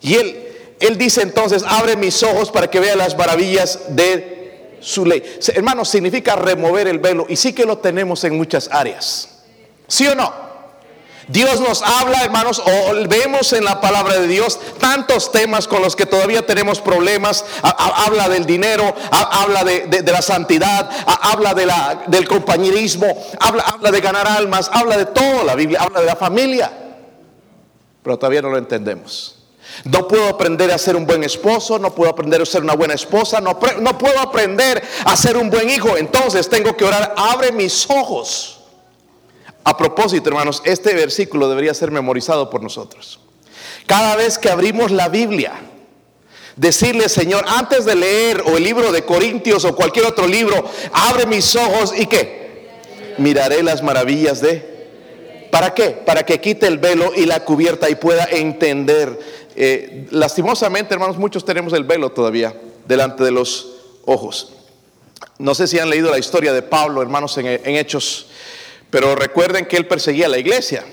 Y 0.00 0.14
él, 0.14 0.48
él 0.80 0.98
dice 0.98 1.22
entonces, 1.22 1.62
abre 1.66 1.96
mis 1.96 2.22
ojos 2.22 2.50
para 2.50 2.68
que 2.68 2.80
vea 2.80 2.96
las 2.96 3.16
maravillas 3.16 3.80
de 3.90 4.78
su 4.80 5.04
ley. 5.04 5.22
Hermanos, 5.54 5.88
significa 5.88 6.34
remover 6.34 6.88
el 6.88 6.98
velo 6.98 7.26
y 7.28 7.36
sí 7.36 7.52
que 7.52 7.64
lo 7.64 7.78
tenemos 7.78 8.24
en 8.24 8.36
muchas 8.36 8.68
áreas. 8.72 9.42
¿Sí 9.86 10.06
o 10.08 10.14
no? 10.14 10.49
Dios 11.28 11.60
nos 11.60 11.82
habla, 11.82 12.24
hermanos, 12.24 12.60
o 12.64 13.08
vemos 13.08 13.52
en 13.52 13.64
la 13.64 13.80
palabra 13.80 14.18
de 14.18 14.26
Dios 14.26 14.58
tantos 14.78 15.30
temas 15.30 15.68
con 15.68 15.82
los 15.82 15.94
que 15.94 16.06
todavía 16.06 16.44
tenemos 16.46 16.80
problemas. 16.80 17.44
habla 17.62 18.28
del 18.28 18.46
dinero, 18.46 18.94
habla 19.10 19.64
de, 19.64 20.02
la 20.04 20.22
santidad, 20.22 20.90
habla 21.06 21.54
de 21.54 21.66
la, 21.66 22.02
del 22.06 22.26
compañerismo, 22.26 23.06
habla, 23.38 23.62
habla 23.62 23.90
de 23.90 24.00
ganar 24.00 24.26
almas, 24.26 24.70
habla 24.72 24.96
de 24.96 25.06
todo 25.06 25.44
la 25.44 25.54
Biblia, 25.54 25.80
habla 25.82 26.00
de 26.00 26.06
la 26.06 26.16
familia. 26.16 26.72
Pero 28.02 28.18
todavía 28.18 28.42
no 28.42 28.48
lo 28.48 28.58
entendemos. 28.58 29.36
No 29.84 30.08
puedo 30.08 30.28
aprender 30.28 30.72
a 30.72 30.78
ser 30.78 30.96
un 30.96 31.06
buen 31.06 31.22
esposo, 31.22 31.78
no 31.78 31.94
puedo 31.94 32.10
aprender 32.10 32.42
a 32.42 32.46
ser 32.46 32.62
una 32.62 32.74
buena 32.74 32.94
esposa, 32.94 33.40
no, 33.40 33.58
no 33.80 33.98
puedo 33.98 34.18
aprender 34.18 34.82
a 35.04 35.16
ser 35.16 35.36
un 35.36 35.48
buen 35.48 35.70
hijo. 35.70 35.96
Entonces 35.96 36.48
tengo 36.48 36.76
que 36.76 36.84
orar, 36.84 37.14
abre 37.16 37.52
mis 37.52 37.88
ojos 37.88 38.59
a 39.64 39.76
propósito, 39.76 40.28
hermanos, 40.28 40.62
este 40.64 40.94
versículo 40.94 41.48
debería 41.48 41.74
ser 41.74 41.90
memorizado 41.90 42.48
por 42.48 42.62
nosotros. 42.62 43.20
Cada 43.86 44.16
vez 44.16 44.38
que 44.38 44.48
abrimos 44.48 44.90
la 44.90 45.08
Biblia, 45.08 45.52
decirle, 46.56 47.08
Señor, 47.08 47.44
antes 47.48 47.84
de 47.84 47.94
leer 47.94 48.42
o 48.46 48.56
el 48.56 48.64
libro 48.64 48.92
de 48.92 49.04
Corintios 49.04 49.64
o 49.64 49.74
cualquier 49.74 50.06
otro 50.06 50.26
libro, 50.26 50.64
abre 50.92 51.26
mis 51.26 51.56
ojos 51.56 51.92
y 51.96 52.06
qué? 52.06 52.68
Miraré 53.18 53.62
las 53.62 53.82
maravillas 53.82 54.40
de... 54.40 54.68
¿Para 55.50 55.74
qué? 55.74 55.90
Para 55.90 56.24
que 56.24 56.40
quite 56.40 56.66
el 56.66 56.78
velo 56.78 57.12
y 57.14 57.26
la 57.26 57.44
cubierta 57.44 57.90
y 57.90 57.96
pueda 57.96 58.24
entender. 58.24 59.18
Eh, 59.56 60.06
lastimosamente, 60.10 60.94
hermanos, 60.94 61.18
muchos 61.18 61.44
tenemos 61.44 61.72
el 61.72 61.84
velo 61.84 62.12
todavía 62.12 62.54
delante 62.86 63.24
de 63.24 63.32
los 63.32 63.68
ojos. 64.06 64.52
No 65.38 65.54
sé 65.54 65.66
si 65.66 65.78
han 65.78 65.90
leído 65.90 66.10
la 66.10 66.18
historia 66.18 66.52
de 66.52 66.62
Pablo, 66.62 67.02
hermanos, 67.02 67.36
en, 67.38 67.46
en 67.46 67.76
Hechos 67.76 68.29
pero 68.90 69.14
recuerden 69.14 69.66
que 69.66 69.76
él 69.76 69.86
perseguía 69.86 70.26
a 70.26 70.28
la 70.28 70.38
iglesia. 70.38 70.84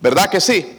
¿Verdad 0.00 0.28
que 0.28 0.40
sí? 0.40 0.72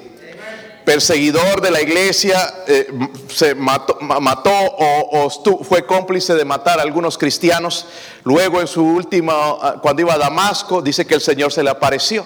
Perseguidor 0.86 1.60
de 1.60 1.71
la 1.71 1.82
iglesia, 1.82 2.63
eh, 2.67 2.88
se 3.30 3.56
mató, 3.56 3.97
o, 4.00 5.30
fue 5.63 5.86
cómplice 5.86 6.34
de 6.36 6.45
matar 6.45 6.80
a 6.80 6.84
algunos 6.84 7.17
cristianos. 7.17 7.88
Luego 8.23 8.62
en 8.62 8.67
su 8.67 8.86
última, 8.86 9.34
ah, 9.34 9.80
cuando 9.82 10.02
iba 10.02 10.13
a 10.13 10.17
Damasco, 10.17 10.82
dice 10.82 11.06
que 11.06 11.15
el 11.15 11.21
Señor 11.21 11.52
se 11.52 11.63
le 11.63 11.69
apareció. 11.69 12.26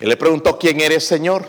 Él 0.00 0.08
le 0.08 0.16
preguntó, 0.16 0.58
¿quién 0.58 0.80
eres 0.80 1.06
Señor? 1.06 1.46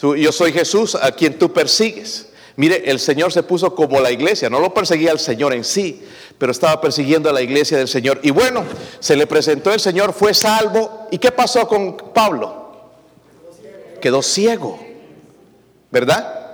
Yo 0.00 0.32
soy 0.32 0.52
Jesús, 0.52 0.94
a 0.94 1.12
quien 1.12 1.38
tú 1.38 1.52
persigues. 1.52 2.28
Mire, 2.56 2.88
el 2.88 3.00
Señor 3.00 3.32
se 3.32 3.42
puso 3.42 3.74
como 3.74 4.00
la 4.00 4.12
iglesia, 4.12 4.48
no 4.48 4.60
lo 4.60 4.72
perseguía 4.72 5.10
el 5.10 5.18
Señor 5.18 5.52
en 5.54 5.64
sí, 5.64 6.04
pero 6.38 6.52
estaba 6.52 6.80
persiguiendo 6.80 7.28
a 7.28 7.32
la 7.32 7.42
iglesia 7.42 7.78
del 7.78 7.88
Señor. 7.88 8.20
Y 8.22 8.30
bueno, 8.30 8.64
se 9.00 9.16
le 9.16 9.26
presentó 9.26 9.72
el 9.72 9.80
Señor, 9.80 10.12
fue 10.12 10.34
salvo. 10.34 11.08
¿Y 11.10 11.18
qué 11.18 11.32
pasó 11.32 11.66
con 11.66 11.96
Pablo? 12.14 12.64
Quedó 14.00 14.22
ciego, 14.22 14.78
¿verdad? 15.90 16.44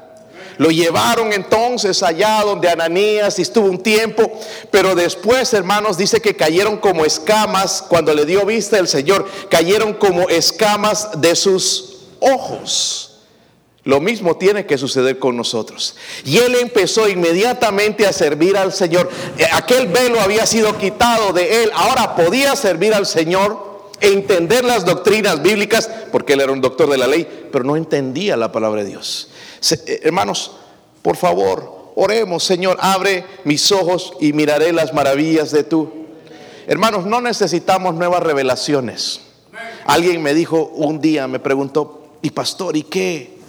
Lo 0.56 0.70
llevaron 0.70 1.32
entonces 1.32 2.02
allá 2.02 2.42
donde 2.44 2.68
Ananías 2.68 3.38
y 3.38 3.42
estuvo 3.42 3.66
un 3.66 3.82
tiempo, 3.82 4.30
pero 4.70 4.94
después, 4.94 5.52
hermanos, 5.54 5.96
dice 5.96 6.20
que 6.20 6.36
cayeron 6.36 6.76
como 6.76 7.04
escamas, 7.04 7.82
cuando 7.88 8.14
le 8.14 8.26
dio 8.26 8.44
vista 8.44 8.78
el 8.78 8.86
Señor, 8.86 9.26
cayeron 9.50 9.94
como 9.94 10.28
escamas 10.28 11.20
de 11.20 11.34
sus 11.34 12.00
ojos. 12.20 13.09
Lo 13.84 14.00
mismo 14.00 14.36
tiene 14.36 14.66
que 14.66 14.76
suceder 14.76 15.18
con 15.18 15.36
nosotros. 15.36 15.96
Y 16.24 16.36
él 16.36 16.54
empezó 16.56 17.08
inmediatamente 17.08 18.06
a 18.06 18.12
servir 18.12 18.56
al 18.56 18.72
Señor. 18.72 19.10
Eh, 19.38 19.46
aquel 19.52 19.88
velo 19.88 20.20
había 20.20 20.46
sido 20.46 20.76
quitado 20.76 21.32
de 21.32 21.64
él. 21.64 21.70
Ahora 21.74 22.14
podía 22.14 22.54
servir 22.56 22.92
al 22.92 23.06
Señor 23.06 23.70
e 24.00 24.08
entender 24.08 24.64
las 24.64 24.84
doctrinas 24.84 25.42
bíblicas, 25.42 25.88
porque 26.12 26.34
él 26.34 26.40
era 26.40 26.52
un 26.52 26.60
doctor 26.60 26.90
de 26.90 26.98
la 26.98 27.06
ley, 27.06 27.48
pero 27.50 27.64
no 27.64 27.76
entendía 27.76 28.36
la 28.36 28.52
palabra 28.52 28.82
de 28.82 28.90
Dios. 28.90 29.28
Eh, 29.70 30.00
hermanos, 30.04 30.52
por 31.00 31.16
favor, 31.16 31.92
oremos, 31.94 32.44
Señor, 32.44 32.76
abre 32.80 33.24
mis 33.44 33.72
ojos 33.72 34.12
y 34.20 34.34
miraré 34.34 34.74
las 34.74 34.92
maravillas 34.92 35.52
de 35.52 35.64
tú. 35.64 35.90
Hermanos, 36.66 37.06
no 37.06 37.22
necesitamos 37.22 37.94
nuevas 37.94 38.22
revelaciones. 38.22 39.20
Alguien 39.86 40.22
me 40.22 40.34
dijo 40.34 40.70
un 40.74 41.00
día, 41.00 41.26
me 41.26 41.38
preguntó, 41.38 42.08
¿y 42.20 42.30
pastor, 42.30 42.76
y 42.76 42.82
qué? 42.82 43.39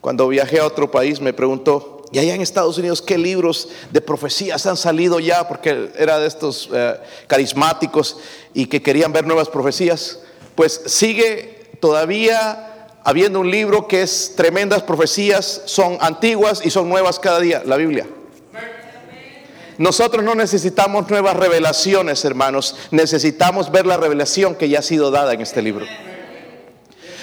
Cuando 0.00 0.28
viajé 0.28 0.60
a 0.60 0.66
otro 0.66 0.90
país 0.90 1.20
me 1.20 1.32
preguntó, 1.32 2.02
¿y 2.10 2.18
allá 2.18 2.34
en 2.34 2.40
Estados 2.40 2.78
Unidos 2.78 3.02
qué 3.02 3.18
libros 3.18 3.68
de 3.90 4.00
profecías 4.00 4.64
han 4.66 4.76
salido 4.76 5.20
ya? 5.20 5.46
Porque 5.46 5.90
era 5.98 6.18
de 6.18 6.26
estos 6.26 6.70
eh, 6.72 6.96
carismáticos 7.26 8.16
y 8.54 8.66
que 8.66 8.82
querían 8.82 9.12
ver 9.12 9.26
nuevas 9.26 9.48
profecías. 9.48 10.20
Pues 10.54 10.80
sigue 10.86 11.68
todavía 11.80 12.88
habiendo 13.04 13.40
un 13.40 13.50
libro 13.50 13.88
que 13.88 14.02
es 14.02 14.34
tremendas 14.36 14.82
profecías, 14.82 15.62
son 15.66 15.98
antiguas 16.00 16.62
y 16.64 16.70
son 16.70 16.88
nuevas 16.88 17.18
cada 17.18 17.40
día, 17.40 17.62
la 17.64 17.76
Biblia. 17.76 18.06
Nosotros 19.78 20.22
no 20.22 20.34
necesitamos 20.34 21.08
nuevas 21.08 21.36
revelaciones, 21.36 22.22
hermanos, 22.26 22.76
necesitamos 22.90 23.72
ver 23.72 23.86
la 23.86 23.96
revelación 23.96 24.54
que 24.54 24.68
ya 24.68 24.80
ha 24.80 24.82
sido 24.82 25.10
dada 25.10 25.32
en 25.32 25.40
este 25.40 25.62
libro. 25.62 25.86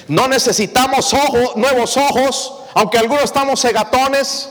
No 0.07 0.27
necesitamos 0.27 1.13
nuevos 1.55 1.97
ojos, 1.97 2.53
aunque 2.73 2.97
algunos 2.97 3.23
estamos 3.23 3.61
cegatones, 3.61 4.49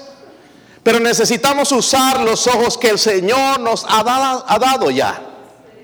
pero 0.82 1.00
necesitamos 1.00 1.72
usar 1.72 2.20
los 2.20 2.46
ojos 2.46 2.78
que 2.78 2.90
el 2.90 2.98
Señor 2.98 3.60
nos 3.60 3.84
ha 3.88 4.02
dado 4.04 4.90
ya. 4.90 5.35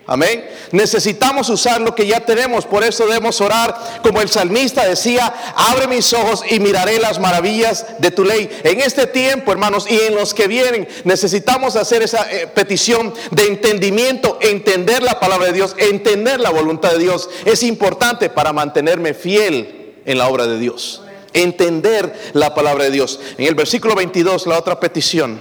Amén. 0.07 0.45
necesitamos 0.73 1.49
usar 1.49 1.81
lo 1.81 1.95
que 1.95 2.07
ya 2.07 2.21
tenemos. 2.21 2.67
Por 2.67 2.83
eso 2.83 3.07
debemos 3.07 3.41
orar, 3.41 4.01
como 4.03 4.21
el 4.21 4.29
salmista 4.29 4.87
decía, 4.87 5.33
abre 5.55 5.87
mis 5.87 6.13
ojos 6.13 6.43
y 6.51 6.59
miraré 6.59 6.99
las 6.99 7.21
maravillas 7.21 7.87
de 7.99 8.11
tu 8.11 8.25
ley. 8.25 8.51
En 8.65 8.81
este 8.81 9.07
tiempo, 9.07 9.53
hermanos, 9.53 9.87
y 9.89 9.99
en 10.01 10.15
los 10.15 10.35
que 10.35 10.49
vienen, 10.49 10.89
necesitamos 11.05 11.77
hacer 11.77 12.03
esa 12.03 12.31
eh, 12.33 12.49
petición 12.49 13.15
de 13.31 13.47
entendimiento, 13.47 14.39
entender 14.41 15.03
la 15.03 15.21
palabra 15.21 15.47
de 15.47 15.53
Dios, 15.53 15.77
entender 15.79 16.41
la 16.41 16.51
voluntad 16.51 16.93
de 16.93 16.99
Dios. 16.99 17.31
Es 17.45 17.63
importante 17.63 18.29
para 18.29 18.53
mantenerme 18.53 19.15
fiel 19.15 19.95
en 20.05 20.19
la 20.19 20.29
obra 20.29 20.47
de 20.47 20.59
Dios. 20.59 21.03
Entender 21.33 22.33
la 22.33 22.55
palabra 22.55 22.85
de 22.85 22.91
Dios. 22.91 23.21
En 23.39 23.47
el 23.47 23.55
versículo 23.55 23.95
22, 23.95 24.47
la 24.47 24.59
otra 24.59 24.81
petición. 24.81 25.41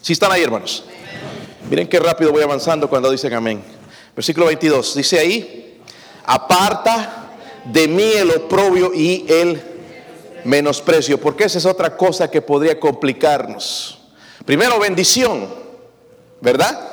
Si 0.00 0.14
están 0.14 0.32
ahí, 0.32 0.42
hermanos. 0.42 0.84
Miren 1.70 1.86
qué 1.86 2.00
rápido 2.00 2.32
voy 2.32 2.42
avanzando 2.42 2.88
cuando 2.88 3.10
dicen 3.10 3.34
amén. 3.34 3.62
Versículo 4.16 4.46
22, 4.46 4.94
dice 4.94 5.18
ahí, 5.18 5.78
aparta 6.24 7.28
de 7.66 7.86
mí 7.86 8.10
el 8.16 8.30
oprobio 8.30 8.92
y 8.94 9.26
el 9.28 9.60
menosprecio, 10.44 11.20
porque 11.20 11.44
esa 11.44 11.58
es 11.58 11.66
otra 11.66 11.94
cosa 11.94 12.30
que 12.30 12.40
podría 12.40 12.80
complicarnos. 12.80 13.98
Primero, 14.46 14.78
bendición, 14.78 15.46
¿verdad? 16.40 16.88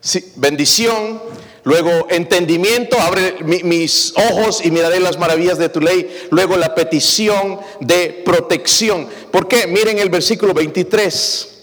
Sí, 0.00 0.32
bendición, 0.36 1.20
luego 1.64 2.06
entendimiento, 2.08 2.98
abre 2.98 3.36
mis 3.42 4.14
ojos 4.16 4.64
y 4.64 4.70
miraré 4.70 4.98
las 4.98 5.18
maravillas 5.18 5.58
de 5.58 5.68
tu 5.68 5.82
ley, 5.82 6.26
luego 6.30 6.56
la 6.56 6.74
petición 6.74 7.60
de 7.80 8.22
protección. 8.24 9.06
¿Por 9.30 9.46
qué? 9.46 9.66
Miren 9.66 9.98
el 9.98 10.08
versículo 10.08 10.54
23. 10.54 11.53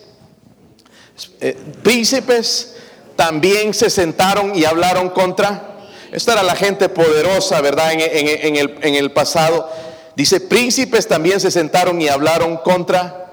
Eh, 1.39 1.57
príncipes 1.83 2.75
también 3.15 3.73
se 3.73 3.89
sentaron 3.89 4.55
y 4.55 4.65
hablaron 4.65 5.09
contra. 5.09 5.77
Esta 6.11 6.33
era 6.33 6.43
la 6.43 6.55
gente 6.55 6.89
poderosa, 6.89 7.61
¿verdad? 7.61 7.93
En, 7.93 8.55
el, 8.57 8.77
en 8.81 8.95
el 8.95 9.11
pasado. 9.11 9.69
Dice, 10.15 10.41
príncipes 10.41 11.07
también 11.07 11.39
se 11.39 11.51
sentaron 11.51 12.01
y 12.01 12.07
hablaron 12.07 12.57
contra. 12.57 13.31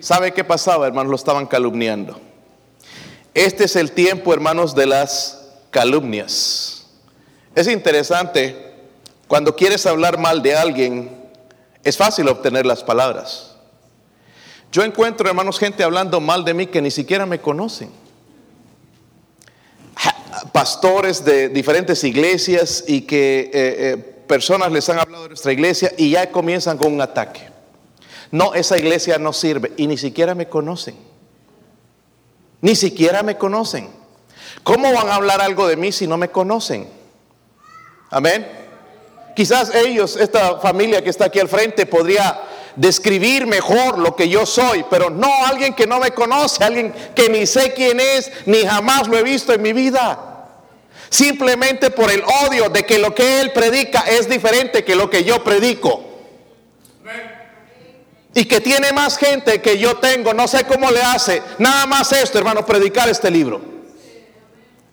¿Sabe 0.00 0.32
qué 0.32 0.44
pasaba, 0.44 0.86
hermanos? 0.86 1.10
Lo 1.10 1.16
estaban 1.16 1.46
calumniando. 1.46 2.20
Este 3.34 3.64
es 3.64 3.74
el 3.74 3.92
tiempo, 3.92 4.32
hermanos, 4.32 4.74
de 4.74 4.86
las 4.86 5.44
calumnias. 5.70 6.84
Es 7.54 7.66
interesante, 7.66 8.74
cuando 9.26 9.56
quieres 9.56 9.86
hablar 9.86 10.18
mal 10.18 10.42
de 10.42 10.54
alguien, 10.54 11.24
es 11.82 11.96
fácil 11.96 12.28
obtener 12.28 12.64
las 12.66 12.84
palabras. 12.84 13.53
Yo 14.74 14.82
encuentro, 14.82 15.28
hermanos, 15.28 15.60
gente 15.60 15.84
hablando 15.84 16.20
mal 16.20 16.44
de 16.44 16.52
mí 16.52 16.66
que 16.66 16.82
ni 16.82 16.90
siquiera 16.90 17.26
me 17.26 17.40
conocen. 17.40 17.92
Pastores 20.50 21.24
de 21.24 21.48
diferentes 21.48 22.02
iglesias 22.02 22.82
y 22.88 23.02
que 23.02 23.42
eh, 23.42 23.50
eh, 23.54 23.96
personas 24.26 24.72
les 24.72 24.88
han 24.88 24.98
hablado 24.98 25.22
de 25.22 25.28
nuestra 25.28 25.52
iglesia 25.52 25.92
y 25.96 26.10
ya 26.10 26.28
comienzan 26.32 26.76
con 26.76 26.92
un 26.92 27.00
ataque. 27.00 27.48
No, 28.32 28.52
esa 28.52 28.76
iglesia 28.76 29.16
no 29.16 29.32
sirve 29.32 29.70
y 29.76 29.86
ni 29.86 29.96
siquiera 29.96 30.34
me 30.34 30.48
conocen. 30.48 30.96
Ni 32.60 32.74
siquiera 32.74 33.22
me 33.22 33.38
conocen. 33.38 33.88
¿Cómo 34.64 34.92
van 34.92 35.08
a 35.08 35.14
hablar 35.14 35.40
algo 35.40 35.68
de 35.68 35.76
mí 35.76 35.92
si 35.92 36.08
no 36.08 36.16
me 36.16 36.30
conocen? 36.30 36.88
Amén. 38.10 38.44
Quizás 39.36 39.72
ellos, 39.72 40.16
esta 40.16 40.58
familia 40.58 41.00
que 41.04 41.10
está 41.10 41.26
aquí 41.26 41.38
al 41.38 41.48
frente, 41.48 41.86
podría 41.86 42.40
describir 42.76 43.46
mejor 43.46 43.98
lo 43.98 44.16
que 44.16 44.28
yo 44.28 44.46
soy, 44.46 44.84
pero 44.90 45.10
no 45.10 45.46
alguien 45.46 45.74
que 45.74 45.86
no 45.86 46.00
me 46.00 46.12
conoce, 46.12 46.64
alguien 46.64 46.92
que 47.14 47.28
ni 47.28 47.46
sé 47.46 47.72
quién 47.74 48.00
es, 48.00 48.30
ni 48.46 48.62
jamás 48.62 49.08
lo 49.08 49.18
he 49.18 49.22
visto 49.22 49.52
en 49.52 49.62
mi 49.62 49.72
vida. 49.72 50.48
Simplemente 51.08 51.90
por 51.90 52.10
el 52.10 52.22
odio 52.46 52.68
de 52.68 52.84
que 52.84 52.98
lo 52.98 53.14
que 53.14 53.40
él 53.40 53.52
predica 53.52 54.00
es 54.00 54.28
diferente 54.28 54.84
que 54.84 54.96
lo 54.96 55.08
que 55.08 55.24
yo 55.24 55.44
predico. 55.44 56.02
Y 58.34 58.46
que 58.46 58.60
tiene 58.60 58.92
más 58.92 59.16
gente 59.16 59.62
que 59.62 59.78
yo 59.78 59.98
tengo, 59.98 60.34
no 60.34 60.48
sé 60.48 60.64
cómo 60.64 60.90
le 60.90 61.00
hace. 61.00 61.40
Nada 61.58 61.86
más 61.86 62.10
esto, 62.12 62.38
hermano, 62.38 62.66
predicar 62.66 63.08
este 63.08 63.30
libro. 63.30 63.60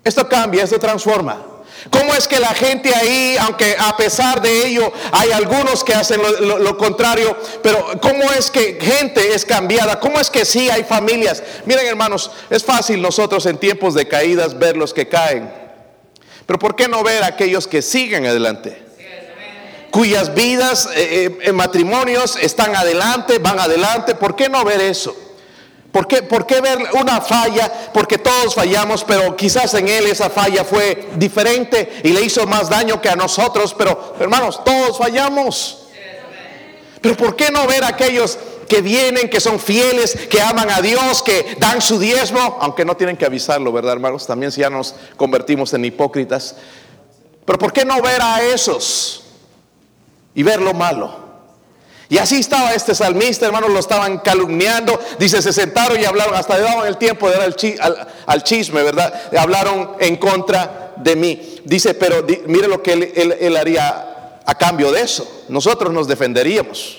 Esto 0.04 0.30
cambia, 0.30 0.64
esto 0.64 0.80
transforma. 0.80 1.51
¿Cómo 1.90 2.14
es 2.14 2.28
que 2.28 2.40
la 2.40 2.54
gente 2.54 2.94
ahí, 2.94 3.36
aunque 3.40 3.76
a 3.80 3.98
pesar 3.98 4.42
de 4.42 4.68
ello 4.68 4.92
hay 5.12 5.32
algunos 5.32 5.84
que 5.84 5.96
hacen 5.96 6.22
lo, 6.42 6.78
contrario, 6.78 7.36
pero 7.64 8.00
cómo 8.00 8.32
es 8.32 8.52
que 8.52 8.78
gente 8.80 9.34
es 9.34 9.46
cambiada? 9.46 10.00
¿Cómo 10.00 10.20
es 10.20 10.30
que 10.30 10.46
sí 10.46 10.70
hay 10.70 10.84
familias? 10.84 11.42
Miren 11.66 11.88
hermanos, 11.88 12.30
es 12.52 12.64
fácil 12.64 13.02
nosotros 13.02 13.46
en 13.48 13.58
tiempos 13.58 13.96
de 13.96 14.08
caídas 14.08 14.60
ver 14.60 14.78
los 14.78 14.94
que 14.94 15.08
caen, 15.08 15.52
pero 16.46 16.60
¿por 16.60 16.76
qué 16.76 16.88
no 16.88 17.04
ver 17.04 17.24
a 17.24 17.28
aquellos 17.28 17.68
que 17.68 17.82
siguen 17.82 18.28
adelante? 18.28 18.84
Cuyas 19.90 20.34
vidas, 20.34 20.88
eh, 20.96 21.38
eh, 21.42 21.52
matrimonios 21.52 22.38
están 22.38 22.76
adelante, 22.76 23.40
van 23.40 23.60
adelante, 23.60 24.16
¿por 24.16 24.36
qué 24.36 24.48
no 24.48 24.64
ver 24.64 24.80
eso? 24.82 25.16
¿Por 25.92 26.08
qué, 26.08 26.24
¿Por 26.24 26.46
qué, 26.46 26.62
ver 26.62 26.78
una 26.94 27.20
falla? 27.20 27.92
Porque 27.94 28.18
todos 28.18 28.56
fallamos, 28.56 29.04
pero 29.04 29.36
quizás 29.36 29.74
en 29.74 29.90
él 29.90 30.06
esa 30.06 30.30
falla 30.30 30.64
fue 30.64 31.10
diferente 31.16 32.02
y 32.04 32.10
le 32.10 32.22
hizo 32.22 32.48
más 32.48 32.70
daño 32.70 33.02
que 33.02 33.10
a 33.10 33.16
nosotros, 33.16 33.74
pero 33.78 34.16
hermanos, 34.20 34.64
todos 34.64 34.98
fallamos. 34.98 35.80
Pero 37.02 37.18
¿por 37.18 37.36
qué 37.36 37.52
no 37.52 37.68
ver 37.68 37.84
a 37.84 37.90
aquellos 37.90 38.38
que 38.70 38.82
vienen, 38.82 39.30
que 39.30 39.42
son 39.42 39.60
fieles, 39.60 40.16
que 40.30 40.40
aman 40.40 40.70
a 40.70 40.80
Dios, 40.82 41.24
que 41.24 41.58
dan 41.60 41.82
su 41.82 42.00
diezmo? 42.00 42.58
Aunque 42.62 42.86
no 42.86 42.96
tienen 42.96 43.18
que 43.18 43.26
avisarlo, 43.26 43.74
¿verdad, 43.74 43.94
hermanos? 43.94 44.26
También 44.26 44.52
si 44.52 44.62
ya 44.62 44.70
nos 44.70 44.96
convertimos 45.18 45.74
en 45.74 45.84
hipócritas. 45.84 46.56
Pero 47.44 47.60
¿por 47.60 47.74
qué 47.74 47.84
no 47.84 48.02
ver 48.02 48.22
a 48.22 48.42
esos 48.44 49.24
y 50.34 50.44
ver 50.44 50.62
lo 50.62 50.74
malo? 50.74 51.31
Y 52.12 52.18
así 52.18 52.40
estaba 52.40 52.74
este 52.74 52.94
salmista, 52.94 53.46
hermanos, 53.46 53.70
lo 53.70 53.80
estaban 53.80 54.18
calumniando. 54.18 55.00
Dice, 55.18 55.42
se 55.42 55.54
sentaron 55.54 55.98
y 55.98 56.04
hablaron, 56.04 56.36
hasta 56.36 56.60
daban 56.60 56.86
el 56.86 56.98
tiempo 56.98 57.30
de 57.30 57.38
dar 57.38 57.56
al, 58.26 58.44
chisme, 58.44 58.84
¿verdad? 58.84 59.32
Hablaron 59.38 59.92
en 59.98 60.18
contra 60.18 60.94
de 60.98 61.16
mí. 61.16 61.62
Dice, 61.64 61.94
pero 61.94 62.26
mire 62.48 62.68
lo 62.68 62.84
que 62.84 62.92
él, 63.40 63.56
haría 63.56 64.42
a 64.46 64.56
cambio 64.56 64.92
de 64.92 65.04
eso. 65.04 65.46
Nosotros 65.48 65.94
nos 65.94 66.06
defenderíamos 66.06 66.98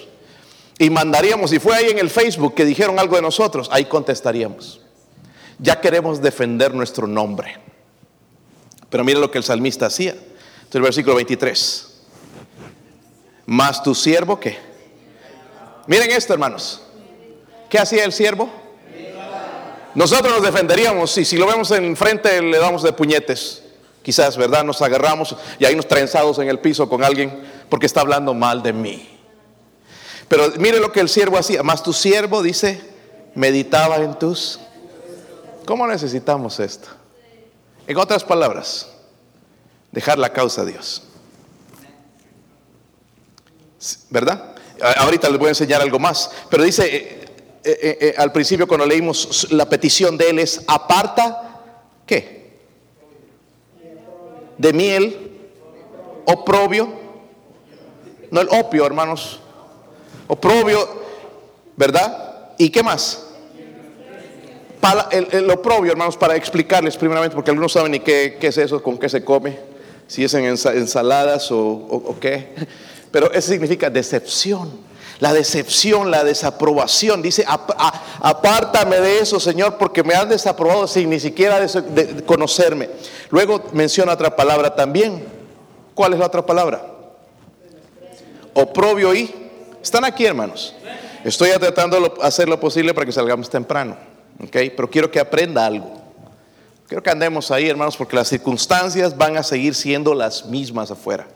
y 0.79 0.89
mandaríamos, 0.89 1.51
si 1.51 1.59
fue 1.59 1.77
ahí 1.77 1.91
en 1.91 1.99
el 1.99 2.09
Facebook 2.09 2.55
que 2.55 2.65
dijeron 2.65 2.99
algo 2.99 3.17
de 3.17 3.21
nosotros, 3.21 3.69
ahí 3.71 3.85
contestaríamos. 3.85 4.81
Ya 5.59 5.79
queremos 5.79 6.23
defender 6.23 6.73
nuestro 6.73 7.07
nombre. 7.07 7.59
Pero 8.89 9.05
mire 9.05 9.21
lo 9.21 9.31
que 9.31 9.37
el 9.37 9.45
salmista 9.45 9.85
hacía. 9.85 10.13
Entonces, 10.13 10.75
el 10.75 10.83
versículo 10.83 11.17
23. 11.17 12.01
Más 13.45 13.83
tu 13.83 13.95
siervo 13.95 14.41
que 14.41 14.72
Miren 15.87 16.11
esto, 16.11 16.33
hermanos. 16.33 16.83
¿Qué 17.69 17.79
hacía 17.79 18.05
el 18.05 18.13
siervo? 18.13 18.51
Nosotros 19.95 20.33
nos 20.33 20.43
defenderíamos 20.43 21.17
y 21.19 21.25
si 21.25 21.37
lo 21.37 21.47
vemos 21.47 21.71
enfrente 21.71 22.41
le 22.41 22.59
damos 22.59 22.83
de 22.83 22.93
puñetes. 22.93 23.63
Quizás, 24.03 24.37
¿verdad? 24.37 24.65
Nos 24.65 24.83
agarramos 24.83 25.37
y 25.59 25.65
hay 25.65 25.75
unos 25.75 25.87
trenzados 25.87 26.39
en 26.39 26.49
el 26.49 26.59
piso 26.59 26.89
con 26.89 27.05
alguien 27.05 27.43
porque 27.69 27.87
está 27.87 28.01
hablando 28.01 28.35
mal 28.35 28.63
de 28.63 28.73
mí. 28.73 29.09
Pero 30.29 30.51
mire 30.59 30.81
lo 30.81 30.93
que 30.93 31.01
el 31.01 31.09
siervo 31.09 31.39
hacía. 31.39 31.63
Más 31.63 31.83
tu 31.83 31.93
siervo, 31.93 32.43
dice, 32.43 32.81
meditaba 33.35 33.97
en 33.97 34.19
tus... 34.19 34.61
¿Cómo 35.67 35.87
necesitamos 35.87 36.59
esto? 36.59 36.89
En 37.87 37.97
otras 37.97 38.25
palabras, 38.25 38.89
dejar 39.93 40.19
la 40.19 40.33
causa 40.33 40.63
a 40.63 40.65
Dios. 40.65 41.05
¿Verdad? 44.11 44.52
Ahorita 44.83 45.31
les 45.31 45.39
voy 45.39 45.47
a 45.47 45.51
enseñar 45.51 45.81
algo 45.81 45.99
más, 45.99 46.31
pero 46.51 46.65
dice 46.65 47.23
eh, 47.65 47.79
eh, 47.81 47.99
eh, 48.01 48.15
al 48.19 48.33
principio 48.33 48.67
cuando 48.67 48.85
leímos 48.85 49.47
la 49.53 49.69
petición 49.69 50.19
de 50.19 50.31
él 50.31 50.41
es 50.41 50.65
aparta, 50.67 51.61
¿qué? 52.05 52.59
De 54.59 54.73
miel, 54.73 55.31
oprobio, 56.25 56.93
no 58.33 58.41
el 58.41 58.49
opio, 58.49 58.85
hermanos, 58.85 59.39
oprobio, 60.27 60.89
¿verdad? 61.77 62.51
¿Y 62.59 62.71
qué 62.71 62.83
más? 62.83 63.29
Para 64.81 65.09
el, 65.13 65.49
oprobio, 65.49 65.93
hermanos, 65.93 66.17
para 66.17 66.35
explicarles 66.35 66.97
primeramente, 66.97 67.37
porque 67.37 67.53
algunos 67.53 67.73
saben 67.73 67.93
ni 67.93 68.01
qué, 68.01 68.37
es 68.41 68.59
eso, 68.59 68.83
con 68.83 68.99
qué 68.99 69.09
se 69.09 69.25
come, 69.25 69.57
si 70.09 70.25
es 70.25 70.35
en 70.35 70.45
ensaladas 70.47 71.53
o 71.53 72.17
qué. 72.21 72.53
Pero 73.13 73.31
eso 73.33 73.53
significa 73.53 73.89
decepción. 73.91 74.91
La 75.21 75.33
decepción, 75.33 76.11
la 76.11 76.25
desaprobación. 76.25 77.23
Dice, 77.23 77.45
apártame 77.47 78.97
de 78.97 79.21
eso, 79.21 79.39
Señor, 79.39 79.79
porque 79.79 80.03
me 80.03 80.15
han 80.15 80.29
desaprobado 80.29 80.89
sin 80.89 81.11
ni 81.11 81.21
siquiera 81.21 81.65
conocerme. 82.27 82.91
Luego 83.31 83.63
menciona 83.73 84.15
otra 84.15 84.35
palabra 84.35 84.75
también. 84.75 85.25
¿Cuál 85.95 86.15
es 86.15 86.19
la 86.19 86.27
otra 86.27 86.45
palabra? 86.45 86.85
Oprobio 88.55 89.15
y... 89.15 89.33
Están 89.81 90.05
aquí, 90.05 90.25
hermanos. 90.25 90.75
Estoy 91.23 91.51
tratando 91.51 92.01
de 92.01 92.13
hacer 92.23 92.49
lo 92.49 92.59
posible 92.59 92.93
para 92.95 93.07
que 93.07 93.13
salgamos 93.13 93.49
temprano. 93.49 93.97
Pero 94.51 94.91
quiero 94.91 95.11
que 95.11 95.21
aprenda 95.21 95.65
algo. 95.65 96.01
Quiero 96.89 97.03
que 97.03 97.11
andemos 97.11 97.51
ahí, 97.51 97.69
hermanos, 97.69 97.97
porque 97.97 98.17
las 98.17 98.29
circunstancias 98.29 99.17
van 99.17 99.37
a 99.37 99.43
seguir 99.45 99.75
siendo 99.75 100.15
las 100.15 100.47
mismas 100.47 100.91
afuera. 100.91 101.29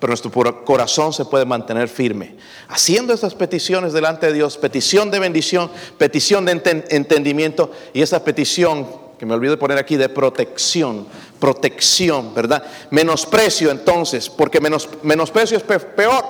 Pero 0.00 0.10
nuestro 0.10 0.64
corazón 0.64 1.12
se 1.12 1.26
puede 1.26 1.44
mantener 1.44 1.88
firme. 1.88 2.36
Haciendo 2.68 3.12
estas 3.12 3.34
peticiones 3.34 3.92
delante 3.92 4.26
de 4.26 4.32
Dios, 4.32 4.56
petición 4.56 5.10
de 5.10 5.18
bendición, 5.18 5.70
petición 5.98 6.46
de 6.46 6.52
entendimiento 6.88 7.70
y 7.92 8.00
esa 8.00 8.24
petición 8.24 8.86
que 9.18 9.26
me 9.26 9.34
olvido 9.34 9.52
de 9.52 9.58
poner 9.58 9.76
aquí 9.76 9.98
de 9.98 10.08
protección, 10.08 11.06
protección, 11.38 12.32
¿verdad? 12.32 12.64
Menosprecio 12.90 13.70
entonces, 13.70 14.30
porque 14.30 14.62
menos, 14.62 14.88
menosprecio 15.02 15.58
es 15.58 15.62
peor, 15.62 16.24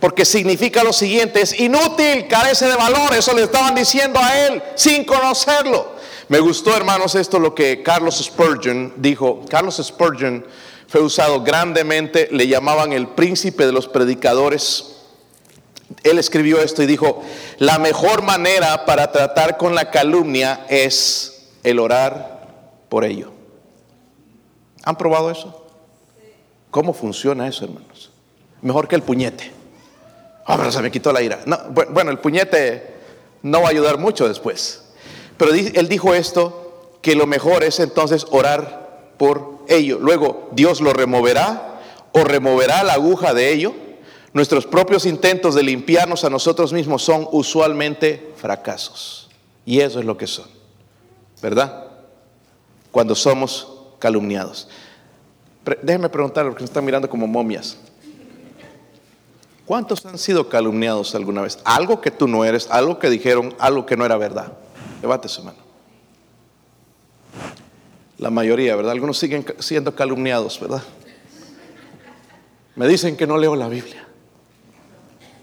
porque 0.00 0.24
significa 0.24 0.82
lo 0.82 0.94
siguiente, 0.94 1.42
es 1.42 1.60
inútil, 1.60 2.26
carece 2.26 2.66
de 2.66 2.76
valor, 2.76 3.14
eso 3.14 3.34
le 3.34 3.42
estaban 3.42 3.74
diciendo 3.74 4.18
a 4.18 4.46
él 4.46 4.62
sin 4.76 5.04
conocerlo. 5.04 6.00
Me 6.28 6.40
gustó, 6.40 6.74
hermanos, 6.74 7.16
esto 7.16 7.38
lo 7.38 7.54
que 7.54 7.82
Carlos 7.82 8.16
Spurgeon 8.24 8.94
dijo. 8.96 9.44
Carlos 9.50 9.78
Spurgeon 9.84 10.46
fue 10.90 11.00
usado 11.02 11.42
grandemente, 11.42 12.28
le 12.32 12.48
llamaban 12.48 12.92
el 12.92 13.06
príncipe 13.06 13.64
de 13.64 13.70
los 13.70 13.86
predicadores. 13.86 14.96
Él 16.02 16.18
escribió 16.18 16.60
esto 16.60 16.82
y 16.82 16.86
dijo, 16.86 17.22
la 17.58 17.78
mejor 17.78 18.22
manera 18.22 18.84
para 18.86 19.12
tratar 19.12 19.56
con 19.56 19.76
la 19.76 19.92
calumnia 19.92 20.66
es 20.68 21.52
el 21.62 21.78
orar 21.78 22.72
por 22.88 23.04
ello. 23.04 23.30
¿Han 24.82 24.96
probado 24.96 25.30
eso? 25.30 25.64
¿Cómo 26.72 26.92
funciona 26.92 27.46
eso, 27.46 27.66
hermanos? 27.66 28.10
Mejor 28.60 28.88
que 28.88 28.96
el 28.96 29.02
puñete. 29.02 29.52
Ah, 30.44 30.56
pero 30.56 30.72
se 30.72 30.82
me 30.82 30.90
quitó 30.90 31.12
la 31.12 31.22
ira. 31.22 31.38
bueno, 31.92 32.10
el 32.10 32.18
puñete 32.18 32.94
no 33.42 33.60
va 33.60 33.68
a 33.68 33.70
ayudar 33.70 33.96
mucho 33.98 34.26
después. 34.26 34.86
Pero 35.36 35.52
él 35.52 35.88
dijo 35.88 36.14
esto, 36.14 36.98
que 37.00 37.14
lo 37.14 37.28
mejor 37.28 37.62
es 37.62 37.78
entonces 37.78 38.26
orar 38.32 38.79
por 39.20 39.58
ello. 39.68 39.98
Luego, 39.98 40.48
Dios 40.52 40.80
lo 40.80 40.94
removerá 40.94 41.78
o 42.12 42.24
removerá 42.24 42.82
la 42.82 42.94
aguja 42.94 43.34
de 43.34 43.52
ello. 43.52 43.74
Nuestros 44.32 44.64
propios 44.64 45.04
intentos 45.04 45.54
de 45.54 45.62
limpiarnos 45.62 46.24
a 46.24 46.30
nosotros 46.30 46.72
mismos 46.72 47.02
son 47.02 47.28
usualmente 47.30 48.32
fracasos. 48.36 49.28
Y 49.66 49.80
eso 49.80 49.98
es 49.98 50.06
lo 50.06 50.16
que 50.16 50.26
son. 50.26 50.46
¿Verdad? 51.42 51.88
Cuando 52.90 53.14
somos 53.14 53.68
calumniados. 53.98 54.68
Déjenme 55.82 56.08
preguntar, 56.08 56.46
porque 56.46 56.62
me 56.62 56.68
están 56.68 56.86
mirando 56.86 57.10
como 57.10 57.26
momias. 57.26 57.76
¿Cuántos 59.66 60.06
han 60.06 60.16
sido 60.16 60.48
calumniados 60.48 61.14
alguna 61.14 61.42
vez? 61.42 61.58
Algo 61.64 62.00
que 62.00 62.10
tú 62.10 62.26
no 62.26 62.46
eres, 62.46 62.68
algo 62.70 62.98
que 62.98 63.10
dijeron, 63.10 63.54
algo 63.58 63.84
que 63.84 63.98
no 63.98 64.06
era 64.06 64.16
verdad. 64.16 64.54
Levante 65.02 65.28
su 65.28 65.44
mano. 65.44 65.69
La 68.20 68.28
mayoría, 68.28 68.76
¿verdad? 68.76 68.92
Algunos 68.92 69.18
siguen 69.18 69.46
siendo 69.60 69.94
calumniados, 69.94 70.60
¿verdad? 70.60 70.82
Me 72.76 72.86
dicen 72.86 73.16
que 73.16 73.26
no 73.26 73.38
leo 73.38 73.56
la 73.56 73.66
Biblia. 73.66 74.06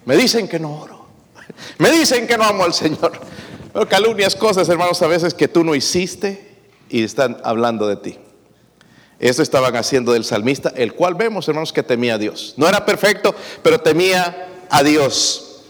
Me 0.05 0.15
dicen 0.15 0.47
que 0.47 0.59
no 0.59 0.81
oro. 0.81 1.07
Me 1.79 1.89
dicen 1.89 2.27
que 2.27 2.37
no 2.37 2.43
amo 2.43 2.63
al 2.63 2.75
Señor. 2.75 3.13
Pero 3.73 3.89
calumnias 3.89 4.35
cosas, 4.35 4.69
hermanos, 4.69 5.01
a 5.01 5.07
veces 5.07 5.33
que 5.33 5.47
tú 5.47 5.63
no 5.63 5.73
hiciste 5.73 6.55
y 6.87 7.03
están 7.03 7.41
hablando 7.43 7.87
de 7.87 7.95
ti. 7.95 8.19
Eso 9.17 9.41
estaban 9.41 9.75
haciendo 9.75 10.13
del 10.13 10.23
salmista, 10.23 10.71
el 10.75 10.93
cual 10.93 11.15
vemos, 11.15 11.47
hermanos, 11.47 11.73
que 11.73 11.81
temía 11.81 12.13
a 12.13 12.17
Dios. 12.19 12.53
No 12.57 12.69
era 12.69 12.85
perfecto, 12.85 13.33
pero 13.63 13.81
temía 13.81 14.49
a 14.69 14.83
Dios. 14.83 15.63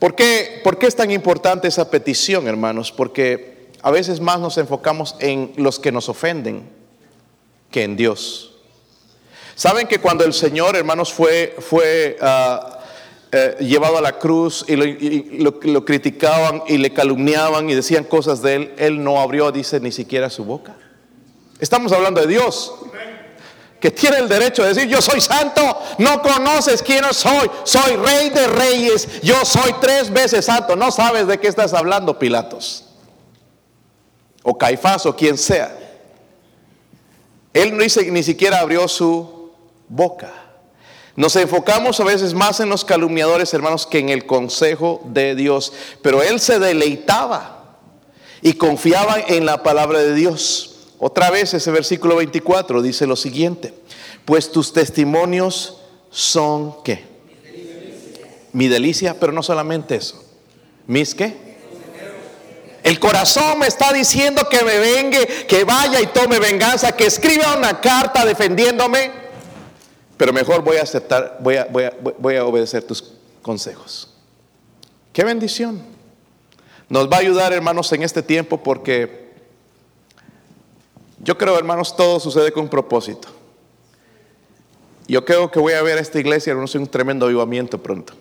¿Por 0.00 0.16
qué, 0.16 0.62
es 0.80 0.96
tan 0.96 1.12
importante 1.12 1.68
esa 1.68 1.88
petición, 1.92 2.48
hermanos? 2.48 2.90
Porque 2.90 3.59
a 3.82 3.90
veces 3.90 4.20
más 4.20 4.40
nos 4.40 4.58
enfocamos 4.58 5.16
en 5.20 5.52
los 5.56 5.78
que 5.78 5.92
nos 5.92 6.08
ofenden 6.08 6.68
que 7.70 7.84
en 7.84 7.96
Dios. 7.96 8.52
Saben 9.54 9.86
que 9.86 9.98
cuando 9.98 10.24
el 10.24 10.32
Señor, 10.32 10.76
hermanos, 10.76 11.12
fue, 11.12 11.56
fue 11.58 12.16
ah, 12.20 12.80
eh, 13.32 13.56
llevado 13.60 13.98
a 13.98 14.00
la 14.00 14.18
cruz 14.18 14.64
y, 14.66 14.74
lo, 15.38 15.84
criticaban 15.84 16.62
y 16.66 16.78
le 16.78 16.92
calumniaban 16.92 17.70
y 17.70 17.74
decían 17.74 18.04
cosas 18.04 18.42
de 18.42 18.54
él, 18.54 18.74
él 18.76 19.04
no 19.04 19.20
abrió, 19.20 19.52
dice, 19.52 19.78
ni 19.78 19.92
siquiera 19.92 20.30
su 20.30 20.44
boca. 20.44 20.74
Estamos 21.60 21.92
hablando 21.92 22.20
de 22.20 22.26
Dios 22.26 22.74
que 23.80 23.90
tiene 23.90 24.18
el 24.18 24.28
derecho 24.28 24.62
de 24.62 24.74
decir, 24.74 24.88
yo 24.88 25.00
soy 25.00 25.20
santo, 25.20 25.62
no 25.98 26.20
conoces 26.20 26.82
quién 26.82 27.02
soy, 27.12 27.50
soy 27.64 27.96
rey 27.96 28.28
de 28.28 28.46
reyes, 28.46 29.22
yo 29.22 29.42
soy 29.44 29.74
tres 29.80 30.10
veces 30.10 30.44
santo, 30.44 30.76
no 30.76 30.90
sabes 30.90 31.26
de 31.26 31.38
qué 31.38 31.48
estás 31.48 31.72
hablando, 31.72 32.18
Pilatos, 32.18 32.89
Caifás, 34.60 35.06
o 35.06 35.16
quien 35.16 35.38
sea. 35.38 35.74
Él 37.54 37.74
no 37.74 37.82
dice, 37.82 38.10
ni 38.10 38.22
siquiera 38.22 38.58
abrió 38.58 38.86
su 38.88 39.52
boca. 39.88 40.30
Nos 41.16 41.34
enfocamos 41.36 41.98
a 41.98 42.04
veces 42.04 42.34
más 42.34 42.60
en 42.60 42.68
los 42.68 42.84
calumniadores, 42.84 43.54
hermanos, 43.54 43.86
que 43.86 44.00
en 44.00 44.10
el 44.10 44.26
consejo 44.26 45.00
de 45.06 45.34
Dios, 45.34 45.72
pero 46.02 46.22
él 46.22 46.40
se 46.40 46.58
deleitaba 46.58 47.78
y 48.42 48.52
confiaba 48.52 49.16
en 49.18 49.46
la 49.46 49.62
palabra 49.62 50.00
de 50.00 50.14
Dios. 50.14 50.90
Otra 50.98 51.30
vez 51.30 51.54
ese 51.54 51.70
versículo 51.70 52.16
24 52.16 52.82
dice 52.82 53.06
lo 53.06 53.16
siguiente, 53.16 53.72
pues 54.26 54.52
tus 54.52 54.74
testimonios 54.74 55.78
son 56.10 56.82
qué? 56.84 57.02
Mi 58.52 58.68
delicia, 58.68 59.18
pero 59.18 59.32
no 59.32 59.42
solamente 59.42 59.94
eso. 59.94 60.22
¿Mis 60.86 61.14
qué? 61.14 61.49
El 62.82 62.98
corazón 62.98 63.58
me 63.58 63.66
está 63.66 63.92
diciendo 63.92 64.48
que 64.48 64.64
me 64.64 64.78
vengue, 64.78 65.26
que 65.46 65.64
vaya 65.64 66.00
y 66.00 66.06
tome 66.06 66.38
venganza, 66.38 66.92
que 66.92 67.06
escriba 67.06 67.56
una 67.56 67.80
carta 67.80 68.24
defendiéndome, 68.24 69.10
pero 70.16 70.32
mejor 70.32 70.62
voy 70.62 70.78
a 70.78 70.82
aceptar, 70.82 71.38
voy 71.40 71.56
a, 71.56 71.64
voy 71.66 71.84
a, 71.84 71.92
voy 72.18 72.36
a 72.36 72.44
obedecer 72.44 72.82
tus 72.82 73.12
consejos. 73.42 74.14
Qué 75.12 75.24
bendición. 75.24 75.82
Nos 76.88 77.08
va 77.08 77.16
a 77.16 77.20
ayudar, 77.20 77.52
hermanos, 77.52 77.92
en 77.92 78.02
este 78.02 78.22
tiempo 78.22 78.62
porque 78.62 79.30
yo 81.22 81.36
creo, 81.36 81.56
hermanos, 81.58 81.94
todo 81.94 82.18
sucede 82.18 82.50
con 82.50 82.64
un 82.64 82.68
propósito. 82.68 83.28
Yo 85.06 85.24
creo 85.24 85.50
que 85.50 85.58
voy 85.58 85.74
a 85.74 85.82
ver 85.82 85.98
a 85.98 86.00
esta 86.00 86.18
iglesia, 86.18 86.52
hermanos, 86.52 86.74
un 86.74 86.86
tremendo 86.86 87.26
avivamiento 87.26 87.82
pronto. 87.82 88.14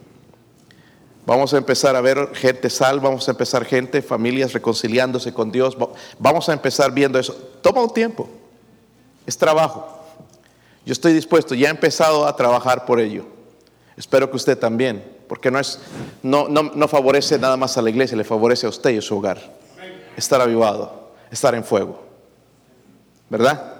Vamos 1.30 1.54
a 1.54 1.58
empezar 1.58 1.96
a 1.96 2.02
ver 2.02 2.32
gente 2.34 2.72
salva, 2.72 3.04
vamos 3.10 3.28
a 3.28 3.32
empezar 3.32 3.64
gente, 3.64 4.02
familias 4.02 4.52
reconciliándose 4.52 5.32
con 5.32 5.52
Dios. 5.52 5.78
Vamos 6.18 6.50
a 6.50 6.54
empezar 6.54 6.92
viendo 6.92 7.20
eso. 7.20 7.36
Toma 7.62 7.84
un 7.84 7.94
tiempo. 7.94 8.28
Es 9.28 9.38
trabajo. 9.38 10.08
Yo 10.88 10.92
estoy 10.92 11.14
dispuesto, 11.14 11.54
ya 11.54 11.68
he 11.68 11.70
empezado 11.70 12.26
a 12.26 12.36
trabajar 12.36 12.84
por 12.84 13.00
ello. 13.00 13.28
Espero 13.96 14.32
que 14.32 14.38
usted 14.38 14.58
también, 14.58 15.06
porque 15.28 15.52
no, 15.52 15.60
es, 15.60 15.80
no, 16.24 16.48
no, 16.50 16.64
no 16.64 16.88
favorece 16.88 17.38
nada 17.38 17.58
más 17.58 17.78
a 17.78 17.84
la 17.84 17.92
iglesia, 17.92 18.18
le 18.18 18.24
favorece 18.24 18.66
a 18.66 18.70
usted 18.70 18.90
y 18.90 18.98
a 18.98 19.02
su 19.04 19.16
hogar. 19.16 19.56
Estar 20.18 20.42
avivado, 20.42 21.12
estar 21.30 21.54
en 21.54 21.64
fuego. 21.64 22.10
¿verdad? 23.30 23.76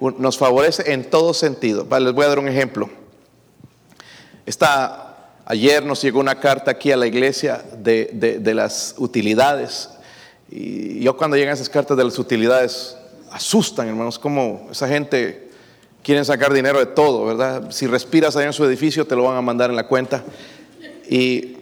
Nos 0.00 0.36
favorece 0.36 0.92
en 0.92 1.08
todo 1.08 1.32
sentido. 1.32 1.86
les 2.00 2.12
voy 2.12 2.24
a 2.24 2.28
dar 2.28 2.40
un 2.40 2.48
ejemplo. 2.48 2.90
Esta, 4.44 5.05
ayer 5.46 5.84
nos 5.84 6.02
llegó 6.02 6.20
una 6.20 6.38
carta 6.38 6.72
aquí 6.72 6.92
a 6.92 6.96
la 6.96 7.06
iglesia 7.06 7.64
de, 7.78 8.52
las 8.54 8.94
utilidades. 8.98 9.88
Y 10.50 11.00
yo 11.00 11.16
cuando 11.16 11.36
llegan 11.36 11.54
esas 11.54 11.68
cartas 11.68 11.96
de 11.96 12.04
las 12.04 12.18
utilidades, 12.18 12.96
asustan, 13.30 13.88
hermanos, 13.88 14.18
como 14.18 14.68
esa 14.70 14.86
gente 14.86 15.48
quiere 16.02 16.24
sacar 16.24 16.52
dinero 16.52 16.78
de 16.78 16.86
todo, 16.86 17.24
¿verdad? 17.24 17.70
Si 17.70 17.86
respiras 17.86 18.36
ahí 18.36 18.46
en 18.46 18.52
su 18.52 18.64
edificio, 18.64 19.06
te 19.06 19.16
lo 19.16 19.24
van 19.24 19.36
a 19.36 19.42
mandar 19.42 19.70
en 19.70 19.76
la 19.76 19.88
cuenta. 19.88 20.22
Y 21.08 21.56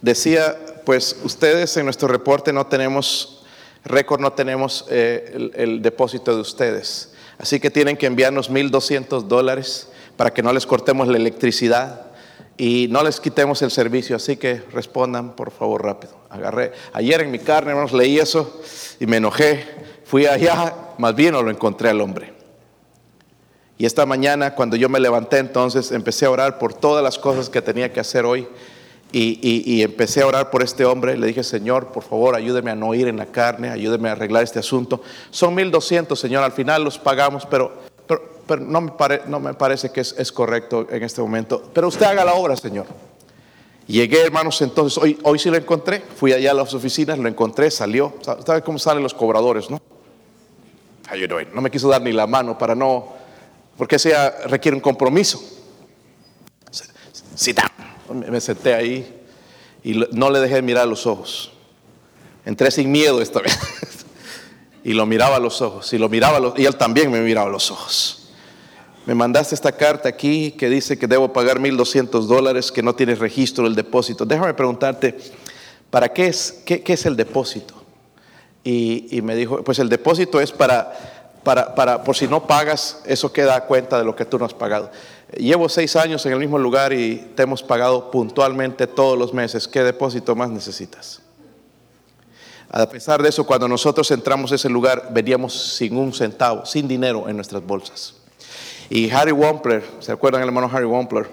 decía, 0.00 0.56
pues 0.84 1.16
ustedes 1.24 1.76
en 1.76 1.84
nuestro 1.84 2.08
reporte 2.08 2.52
no 2.52 2.66
tenemos 2.66 3.34
récord 3.84 4.20
no 4.20 4.32
tenemos 4.32 4.86
eh, 4.90 5.50
el, 5.54 5.82
depósito 5.82 6.34
de 6.34 6.40
ustedes. 6.40 7.12
Así 7.38 7.60
que 7.60 7.70
tienen 7.70 7.96
que 7.96 8.06
enviarnos 8.06 8.50
1.200 8.50 9.22
dólares 9.24 9.88
para 10.16 10.32
que 10.32 10.42
no 10.42 10.52
les 10.52 10.66
cortemos 10.66 11.08
la 11.08 11.16
electricidad 11.16 12.13
y 12.56 12.88
no 12.90 13.02
les 13.02 13.20
quitemos 13.20 13.62
el 13.62 13.70
servicio. 13.70 14.16
Así 14.16 14.36
que 14.36 14.62
respondan, 14.72 15.34
por 15.34 15.50
favor, 15.50 15.82
rápido. 15.82 16.14
Agarré, 16.30 16.72
ayer 16.92 17.20
en 17.22 17.30
mi 17.30 17.38
carne, 17.38 17.70
hermanos, 17.70 17.92
leí 17.92 18.18
eso 18.18 18.60
y 19.00 19.06
me 19.06 19.18
enojé. 19.18 19.64
Fui 20.04 20.26
allá, 20.26 20.74
más 20.98 21.14
bien 21.14 21.32
no 21.32 21.42
lo 21.42 21.50
encontré 21.50 21.88
al 21.88 22.00
hombre. 22.00 22.32
Y 23.76 23.86
esta 23.86 24.06
mañana, 24.06 24.54
cuando 24.54 24.76
yo 24.76 24.88
me 24.88 25.00
levanté, 25.00 25.38
entonces 25.38 25.90
empecé 25.90 26.26
a 26.26 26.30
orar 26.30 26.58
por 26.58 26.74
todas 26.74 27.02
las 27.02 27.18
cosas 27.18 27.48
que 27.48 27.60
tenía 27.60 27.92
que 27.92 28.00
hacer 28.00 28.24
hoy 28.24 28.46
y, 29.10 29.82
empecé 29.82 30.22
a 30.22 30.26
orar 30.26 30.50
por 30.50 30.62
este 30.62 30.84
hombre. 30.84 31.16
Le 31.16 31.26
dije, 31.26 31.42
Señor, 31.42 31.88
por 31.88 32.02
favor, 32.02 32.34
ayúdeme 32.34 32.70
a 32.70 32.74
no 32.74 32.94
ir 32.94 33.08
en 33.08 33.16
la 33.16 33.26
carne, 33.26 33.70
ayúdeme 33.70 34.08
a 34.08 34.12
arreglar 34.12 34.44
este 34.44 34.58
asunto. 34.58 35.02
Son 35.30 35.56
1.200, 35.56 36.16
Señor, 36.16 36.42
al 36.42 36.52
final 36.52 36.84
los 36.84 36.98
pagamos, 36.98 37.46
pero, 37.46 37.72
pero, 38.46 38.62
no, 38.62 38.80
me 38.80 38.92
no, 39.26 39.40
me 39.40 39.54
parece 39.54 39.90
que 39.90 40.00
es, 40.00 40.32
correcto 40.32 40.86
en 40.90 41.02
este 41.02 41.20
momento. 41.20 41.70
Pero 41.72 41.88
usted 41.88 42.06
haga 42.06 42.24
la 42.24 42.34
obra, 42.34 42.56
Señor. 42.56 42.86
Llegué, 43.86 44.22
hermanos, 44.22 44.60
entonces, 44.62 44.96
hoy, 45.02 45.18
hoy 45.24 45.38
sí 45.38 45.50
lo 45.50 45.56
encontré. 45.56 46.00
Fui 46.00 46.32
allá 46.32 46.52
a 46.52 46.54
las 46.54 46.72
oficinas, 46.74 47.18
lo 47.18 47.28
encontré, 47.28 47.70
salió. 47.70 48.14
¿Sabe 48.22 48.62
cómo 48.62 48.78
salen 48.78 49.02
los 49.02 49.14
cobradores, 49.14 49.68
no? 49.70 49.80
No 51.52 51.60
me 51.60 51.70
quiso 51.70 51.88
dar 51.88 52.02
ni 52.02 52.12
la 52.12 52.26
mano 52.26 52.56
para 52.58 52.74
no, 52.74 53.08
porque 53.76 53.98
sea 53.98 54.34
requiere 54.46 54.74
un 54.74 54.80
compromiso. 54.80 55.40
Sit 57.34 57.58
down. 57.58 58.30
Me 58.30 58.40
senté 58.40 58.74
ahí 58.74 59.22
y 59.82 59.94
no 60.12 60.30
le 60.30 60.40
dejé 60.40 60.62
mirar 60.62 60.88
los 60.88 61.06
ojos. 61.06 61.52
Entré 62.44 62.70
sin 62.70 62.90
miedo 62.90 63.20
esta 63.20 63.40
vez. 63.42 63.58
y 64.82 64.92
lo 64.92 65.06
miraba 65.06 65.36
a 65.36 65.40
los 65.40 65.60
ojos. 65.62 65.92
Y, 65.92 65.98
lo 65.98 66.08
miraba 66.08 66.54
y 66.56 66.64
él 66.64 66.76
también 66.76 67.10
me 67.10 67.20
miraba 67.20 67.48
a 67.48 67.52
los 67.52 67.70
ojos. 67.70 68.23
Me 69.06 69.14
mandaste 69.14 69.54
esta 69.54 69.72
carta 69.72 70.08
aquí 70.08 70.52
que 70.52 70.70
dice 70.70 70.98
que 70.98 71.06
debo 71.06 71.32
pagar 71.32 71.58
1.200 71.58 72.26
dólares, 72.26 72.72
que 72.72 72.82
no 72.82 72.94
tienes 72.94 73.18
registro 73.18 73.64
del 73.64 73.74
depósito. 73.74 74.24
Déjame 74.24 74.54
preguntarte, 74.54 75.18
¿para 75.90 76.08
qué 76.10 76.26
es, 76.26 76.62
qué, 76.64 76.82
es 76.86 77.04
el 77.04 77.14
depósito? 77.14 77.74
Y, 78.62 79.20
me 79.22 79.36
dijo, 79.36 79.62
pues 79.62 79.78
el 79.78 79.90
depósito 79.90 80.40
es 80.40 80.50
para, 80.50 80.90
para, 81.42 81.74
para, 81.74 82.02
por 82.02 82.16
si 82.16 82.26
no 82.26 82.46
pagas, 82.46 83.02
eso 83.04 83.30
queda 83.30 83.56
a 83.56 83.66
cuenta 83.66 83.98
de 83.98 84.04
lo 84.04 84.16
que 84.16 84.24
tú 84.24 84.38
no 84.38 84.46
has 84.46 84.54
pagado. 84.54 84.90
Llevo 85.36 85.68
seis 85.68 85.96
años 85.96 86.24
en 86.24 86.32
el 86.32 86.38
mismo 86.38 86.58
lugar 86.58 86.94
y 86.94 87.30
te 87.34 87.42
hemos 87.42 87.62
pagado 87.62 88.10
puntualmente 88.10 88.86
todos 88.86 89.18
los 89.18 89.34
meses. 89.34 89.68
¿Qué 89.68 89.82
depósito 89.82 90.34
más 90.34 90.48
necesitas? 90.48 91.20
A 92.70 92.88
pesar 92.88 93.22
de 93.22 93.28
eso, 93.28 93.44
cuando 93.44 93.68
nosotros 93.68 94.10
entramos 94.10 94.50
a 94.50 94.54
ese 94.54 94.70
lugar, 94.70 95.10
veníamos 95.12 95.76
sin 95.76 95.98
un 95.98 96.14
centavo, 96.14 96.64
sin 96.64 96.88
dinero 96.88 97.28
en 97.28 97.36
nuestras 97.36 97.62
bolsas. 97.62 98.23
Y 98.90 99.10
Harry 99.10 99.32
Wampler, 99.32 99.82
¿se 100.00 100.12
acuerdan 100.12 100.42
el 100.42 100.48
hermano 100.48 100.70
Harry 100.72 100.84
Wampler? 100.84 101.28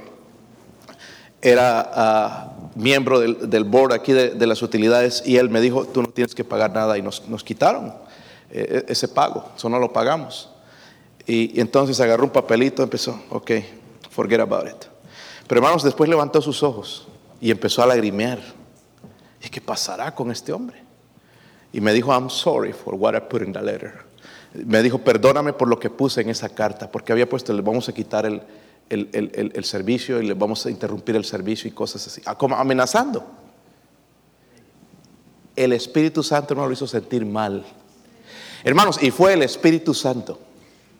Era 1.41 1.91
ah, 1.93 2.53
miembro 2.75 3.19
del, 3.19 3.63
board 3.63 3.93
aquí 3.93 4.13
de, 4.13 4.47
las 4.47 4.61
utilidades 4.61 5.23
y 5.25 5.37
él 5.37 5.49
me 5.49 5.59
dijo, 5.59 5.85
tú 5.85 6.01
no 6.01 6.09
tienes 6.09 6.35
que 6.35 6.43
pagar 6.43 6.71
nada 6.71 6.97
y 6.97 7.01
nos, 7.01 7.21
quitaron 7.43 7.93
eh, 8.51 8.85
ese 8.87 9.07
pago, 9.07 9.49
eso 9.55 9.69
no 9.69 9.79
lo 9.79 9.91
pagamos. 9.91 10.49
Y, 11.25 11.57
y, 11.57 11.61
entonces 11.61 11.99
agarró 11.99 12.23
un 12.23 12.29
papelito, 12.29 12.83
empezó, 12.83 13.19
ok, 13.29 13.51
forget 14.09 14.39
about 14.39 14.67
it. 14.67 14.85
Pero 15.47 15.59
hermanos, 15.59 15.83
después 15.83 16.09
levantó 16.09 16.41
sus 16.41 16.63
ojos 16.63 17.07
y 17.41 17.51
empezó 17.51 17.83
a 17.83 17.87
lagrimear. 17.87 18.39
¿Y 19.43 19.49
qué 19.49 19.59
pasará 19.59 20.13
con 20.13 20.31
este 20.31 20.53
hombre? 20.53 20.81
Y 21.73 21.81
me 21.81 21.93
dijo, 21.93 22.11
I'm 22.11 22.29
sorry 22.29 22.73
for 22.73 22.95
what 22.95 23.15
I 23.15 23.19
put 23.19 23.41
in 23.41 23.51
the 23.51 23.61
letter. 23.61 24.10
Me 24.53 24.83
dijo, 24.83 24.99
perdóname 24.99 25.53
por 25.53 25.69
lo 25.69 25.79
que 25.79 25.89
puse 25.89 26.21
en 26.21 26.29
esa 26.29 26.49
carta, 26.49 26.91
porque 26.91 27.13
había 27.13 27.29
puesto, 27.29 27.53
le 27.53 27.61
vamos 27.61 27.87
a 27.87 27.93
quitar 27.93 28.25
el, 28.25 29.63
servicio 29.63 30.21
y 30.21 30.27
le 30.27 30.33
vamos 30.33 30.65
a 30.65 30.69
interrumpir 30.69 31.15
el 31.15 31.23
servicio 31.23 31.69
y 31.69 31.71
cosas 31.71 32.05
así, 32.07 32.21
ah, 32.25 32.37
como 32.37 32.55
amenazando. 32.55 33.25
El 35.55 35.73
Espíritu 35.73 36.21
Santo 36.21 36.55
no 36.55 36.65
lo 36.65 36.73
hizo 36.73 36.87
sentir 36.87 37.25
mal. 37.25 37.63
Hermanos, 38.63 39.01
y 39.01 39.11
fue 39.11 39.33
el 39.33 39.43
Espíritu 39.43 39.93
Santo. 39.93 40.39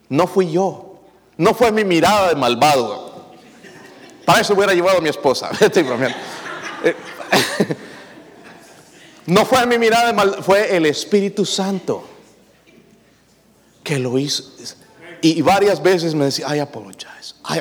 No 0.08 0.26
fui 0.26 0.50
yo. 0.50 1.00
No 1.36 1.54
fue 1.54 1.72
mi 1.72 1.84
mirada 1.84 2.30
de 2.30 2.36
malvado. 2.36 3.32
Para 4.24 4.40
eso 4.40 4.54
hubiera 4.54 4.74
llevado 4.74 4.98
a 4.98 5.00
mi 5.00 5.08
esposa. 5.08 5.50
Eh, 6.84 6.96
no 9.26 9.44
fue 9.44 9.64
mi 9.68 9.78
mirada 9.78 10.08
de 10.08 10.12
mal, 10.14 10.42
fue 10.42 10.76
el 10.76 10.84
Espíritu 10.84 11.46
Santo 11.46 12.08
que 13.82 13.98
lo 13.98 14.18
hizo. 14.18 14.44
Y 15.20 15.40
varias 15.42 15.82
veces 15.82 16.14
me 16.14 16.24
decía, 16.26 16.54
I 16.54 16.60
apologize. 16.60 17.34
I 17.48 17.60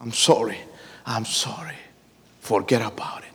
I'm 0.00 0.12
sorry. 0.12 0.58
I'm 1.06 1.26
sorry. 1.26 1.76
Forget 2.40 2.82
about 2.82 3.24
it. 3.24 3.34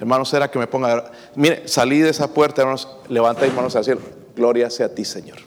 Hermanos, 0.00 0.32
era 0.32 0.50
que 0.50 0.58
me 0.58 0.66
ponga. 0.66 1.10
Mire, 1.34 1.66
salí 1.66 2.00
de 2.00 2.10
esa 2.10 2.28
puerta, 2.28 2.62
hermanos, 2.62 2.88
levanta 3.08 3.44
mis 3.44 3.54
manos 3.54 3.74
al 3.76 3.84
cielo. 3.84 4.00
Gloria 4.36 4.70
sea 4.70 4.86
a 4.86 4.88
ti, 4.90 5.04
Señor. 5.04 5.38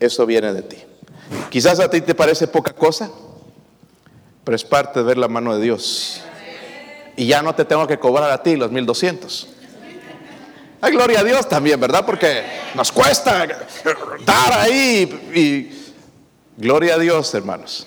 Eso 0.00 0.26
viene 0.26 0.52
de 0.52 0.62
ti. 0.62 0.76
Quizás 1.50 1.80
a 1.80 1.88
ti 1.88 2.00
te 2.00 2.14
parece 2.14 2.46
poca 2.46 2.72
cosa, 2.72 3.10
pero 4.44 4.56
es 4.56 4.64
parte 4.64 5.00
de 5.00 5.04
ver 5.06 5.18
la 5.18 5.28
mano 5.28 5.56
de 5.56 5.62
Dios 5.62 6.22
y 7.16 7.26
ya 7.26 7.42
no 7.42 7.54
te 7.54 7.64
tengo 7.64 7.86
que 7.86 7.98
cobrar 7.98 8.30
a 8.30 8.42
ti 8.42 8.56
los 8.56 8.70
1200. 8.70 9.48
Ay, 10.80 10.92
gloria 10.92 11.20
a 11.20 11.24
Dios 11.24 11.48
también, 11.48 11.80
¿verdad? 11.80 12.04
Porque 12.04 12.42
nos 12.74 12.92
cuesta 12.92 13.46
dar 14.24 14.52
ahí 14.52 15.02
y 15.34 15.92
gloria 16.56 16.94
a 16.94 16.98
Dios, 16.98 17.32
hermanos. 17.34 17.86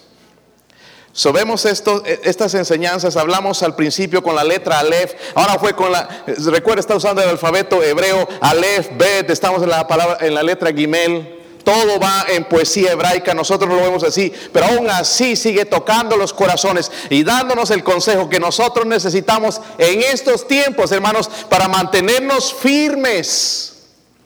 So, 1.11 1.33
vemos 1.33 1.65
esto, 1.65 2.03
estas 2.05 2.53
enseñanzas, 2.53 3.17
hablamos 3.17 3.61
al 3.63 3.75
principio 3.75 4.23
con 4.23 4.35
la 4.35 4.43
letra 4.43 4.79
Aleph, 4.79 5.13
ahora 5.35 5.59
fue 5.59 5.73
con 5.73 5.91
la, 5.91 6.07
recuerda, 6.25 6.79
está 6.79 6.95
usando 6.95 7.21
el 7.21 7.29
alfabeto 7.29 7.83
hebreo, 7.83 8.27
Aleph, 8.41 8.89
Bet, 8.95 9.29
estamos 9.29 9.61
en 9.63 9.69
la 9.69 9.87
palabra, 9.87 10.25
en 10.25 10.33
la 10.33 10.43
letra 10.43 10.71
Gimel, 10.71 11.38
todo 11.69 11.99
va 11.99 12.25
en 12.29 12.45
poesía 12.45 12.93
hebraica, 12.93 13.35
nosotros 13.35 13.69
no 13.69 13.75
lo 13.75 13.83
vemos 13.83 14.03
así, 14.03 14.33
pero 14.51 14.65
aún 14.65 14.89
así 14.89 15.35
sigue 15.35 15.65
tocando 15.65 16.17
los 16.17 16.33
corazones 16.33 16.91
y 17.11 17.23
dándonos 17.23 17.69
el 17.69 17.83
consejo 17.83 18.27
que 18.27 18.39
nosotros 18.39 18.87
necesitamos 18.87 19.61
en 19.77 20.01
estos 20.01 20.47
tiempos, 20.47 20.91
hermanos, 20.91 21.29
para 21.47 21.67
mantenernos 21.67 22.55
firmes 22.55 23.83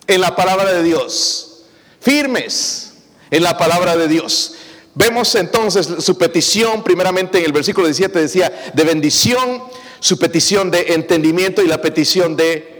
en 0.07 0.21
la 0.21 0.37
palabra 0.37 0.71
de 0.71 0.83
Dios. 0.83 1.63
Firmes 1.99 2.93
en 3.29 3.43
la 3.43 3.57
palabra 3.57 3.97
de 3.97 4.07
Dios. 4.07 4.53
Vemos 4.95 5.35
entonces 5.35 5.89
su 5.99 6.17
petición, 6.17 6.81
primeramente 6.81 7.39
en 7.39 7.43
el 7.43 7.51
versículo 7.51 7.87
17 7.87 8.19
decía, 8.21 8.71
de 8.73 8.83
bendición, 8.85 9.63
su 9.99 10.17
petición 10.17 10.71
de 10.71 10.93
entendimiento 10.93 11.61
y 11.61 11.67
la 11.67 11.81
petición 11.81 12.37
de 12.37 12.72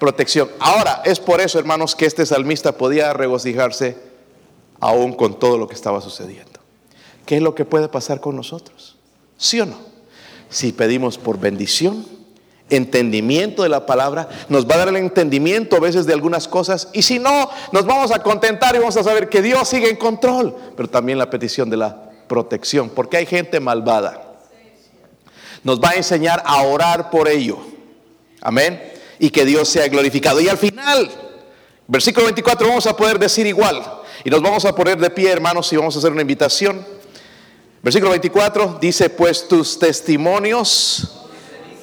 protección. 0.00 0.50
Ahora, 0.58 1.02
es 1.04 1.20
por 1.20 1.40
eso, 1.40 1.60
hermanos, 1.60 1.94
que 1.94 2.06
este 2.06 2.26
salmista 2.26 2.72
podía 2.72 3.12
regocijarse 3.12 3.96
aún 4.80 5.12
con 5.12 5.38
todo 5.38 5.58
lo 5.58 5.68
que 5.68 5.74
estaba 5.74 6.00
sucediendo. 6.00 6.58
¿Qué 7.26 7.36
es 7.36 7.42
lo 7.42 7.54
que 7.54 7.64
puede 7.64 7.86
pasar 7.86 8.20
con 8.20 8.34
nosotros? 8.34 8.96
¿Sí 9.36 9.60
o 9.60 9.66
no? 9.66 9.76
Si 10.48 10.72
pedimos 10.72 11.18
por 11.18 11.38
bendición, 11.38 12.04
entendimiento 12.70 13.62
de 13.62 13.68
la 13.68 13.86
palabra, 13.86 14.28
nos 14.48 14.68
va 14.68 14.74
a 14.74 14.78
dar 14.78 14.88
el 14.88 14.96
entendimiento 14.96 15.76
a 15.76 15.80
veces 15.80 16.06
de 16.06 16.14
algunas 16.14 16.48
cosas, 16.48 16.88
y 16.92 17.02
si 17.02 17.20
no, 17.20 17.48
nos 17.70 17.86
vamos 17.86 18.10
a 18.10 18.20
contentar 18.20 18.74
y 18.74 18.78
vamos 18.78 18.96
a 18.96 19.04
saber 19.04 19.28
que 19.28 19.42
Dios 19.42 19.68
sigue 19.68 19.90
en 19.90 19.96
control, 19.96 20.56
pero 20.76 20.88
también 20.88 21.18
la 21.18 21.30
petición 21.30 21.70
de 21.70 21.76
la 21.76 22.10
protección, 22.26 22.88
porque 22.88 23.18
hay 23.18 23.26
gente 23.26 23.60
malvada. 23.60 24.38
Nos 25.62 25.78
va 25.78 25.90
a 25.90 25.94
enseñar 25.94 26.42
a 26.46 26.62
orar 26.62 27.10
por 27.10 27.28
ello. 27.28 27.58
Amén 28.40 28.99
y 29.20 29.30
que 29.30 29.44
Dios 29.44 29.68
sea 29.68 29.86
glorificado. 29.86 30.40
Y 30.40 30.48
al 30.48 30.58
final, 30.58 31.08
versículo 31.86 32.24
24, 32.24 32.66
vamos 32.66 32.86
a 32.86 32.96
poder 32.96 33.18
decir 33.18 33.46
igual. 33.46 33.84
Y 34.24 34.30
nos 34.30 34.40
vamos 34.40 34.64
a 34.64 34.74
poner 34.74 34.98
de 34.98 35.10
pie, 35.10 35.30
hermanos, 35.30 35.70
y 35.72 35.76
vamos 35.76 35.94
a 35.94 35.98
hacer 35.98 36.10
una 36.10 36.22
invitación. 36.22 36.84
Versículo 37.82 38.10
24 38.10 38.78
dice, 38.80 39.10
pues 39.10 39.46
tus 39.46 39.78
testimonios 39.78 41.26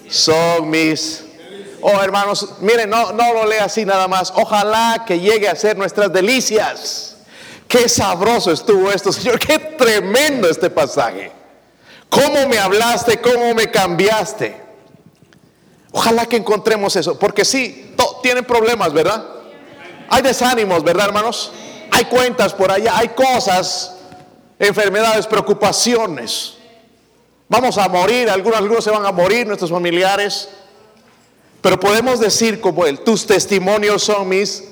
son 0.10 0.70
mis... 0.70 1.24
Oh, 1.80 2.02
hermanos, 2.02 2.56
miren, 2.60 2.90
no, 2.90 3.14
no 3.14 3.34
lo 3.34 3.46
lea 3.46 3.66
así 3.66 3.86
nada 3.86 4.08
más. 4.08 4.34
Ojalá 4.36 5.04
que 5.06 5.20
llegue 5.20 5.48
a 5.48 5.56
ser 5.56 5.78
nuestras 5.78 6.12
delicias. 6.12 7.18
Qué 7.68 7.88
sabroso 7.88 8.52
estuvo 8.52 8.92
esto, 8.92 9.14
Señor. 9.14 9.38
Qué 9.40 9.60
tremendo 9.60 10.50
este 10.50 10.72
pasaje. 10.72 11.32
¿Cómo 12.10 12.48
me 12.48 12.58
hablaste? 12.58 13.22
¿Cómo 13.22 13.54
me 13.54 13.70
cambiaste? 13.70 14.67
Ojalá 15.92 16.26
que 16.26 16.38
encontremos 16.38 16.96
eso, 16.96 17.18
porque 17.18 17.46
sí, 17.46 17.94
tienen 18.22 18.46
problemas, 18.46 18.94
¿verdad? 18.94 19.26
Hay 20.10 20.22
desánimos, 20.22 20.84
¿verdad, 20.84 21.08
hermanos? 21.08 21.52
Hay 21.92 22.06
cuentas 22.06 22.54
por 22.54 22.72
allá, 22.72 22.98
hay 22.98 23.10
cosas, 23.10 23.96
enfermedades, 24.60 25.28
preocupaciones. 25.28 26.56
Vamos 27.50 27.78
a 27.78 27.88
morir, 27.88 28.30
algunos, 28.30 28.60
algunos 28.60 28.84
se 28.84 28.92
van 28.92 29.06
a 29.06 29.12
morir, 29.12 29.48
nuestros 29.48 29.72
familiares. 29.72 30.50
Pero 31.62 31.80
podemos 31.80 32.20
decir 32.20 32.62
como 32.62 32.86
él, 32.86 33.00
tus 33.00 33.26
testimonios 33.26 34.04
son 34.04 34.28
mis, 34.30 34.66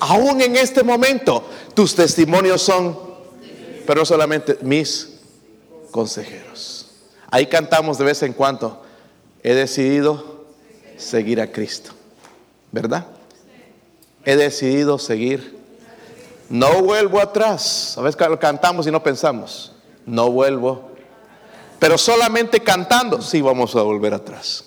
aún 0.00 0.40
en 0.40 0.56
este 0.56 0.82
momento, 0.82 1.44
tus 1.74 1.94
testimonios 1.94 2.62
son, 2.62 2.98
pero 3.86 4.04
solamente 4.04 4.58
mis 4.62 5.10
consejeros. 5.90 6.86
Ahí 7.30 7.46
cantamos 7.46 7.98
de 7.98 8.04
vez 8.04 8.22
en 8.22 8.32
cuando 8.32 8.83
he 9.44 9.54
decidido 9.54 10.46
seguir 10.96 11.40
a 11.40 11.52
Cristo. 11.52 11.92
¿Verdad? 12.72 13.06
He 14.24 14.36
decidido 14.36 14.98
seguir. 14.98 15.56
No 16.48 16.82
vuelvo 16.82 17.20
atrás. 17.20 17.96
A 17.96 18.00
veces 18.00 18.20
cantamos 18.40 18.86
y 18.86 18.90
no 18.90 19.02
pensamos. 19.02 19.72
No 20.06 20.30
vuelvo. 20.30 20.90
Pero 21.78 21.98
solamente 21.98 22.60
cantando, 22.60 23.20
sí 23.20 23.42
vamos 23.42 23.76
a 23.76 23.82
volver 23.82 24.14
atrás. 24.14 24.64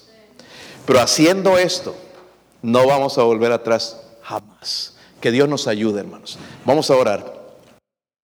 Pero 0.86 1.02
haciendo 1.02 1.58
esto, 1.58 1.96
no 2.62 2.86
vamos 2.86 3.18
a 3.18 3.24
volver 3.24 3.52
atrás 3.52 4.00
jamás. 4.22 4.96
Que 5.20 5.32
Dios 5.32 5.50
nos 5.50 5.68
ayude, 5.68 6.02
hermanos. 6.02 6.38
Vamos 6.64 6.92
a 6.92 6.96
orar. 6.96 7.37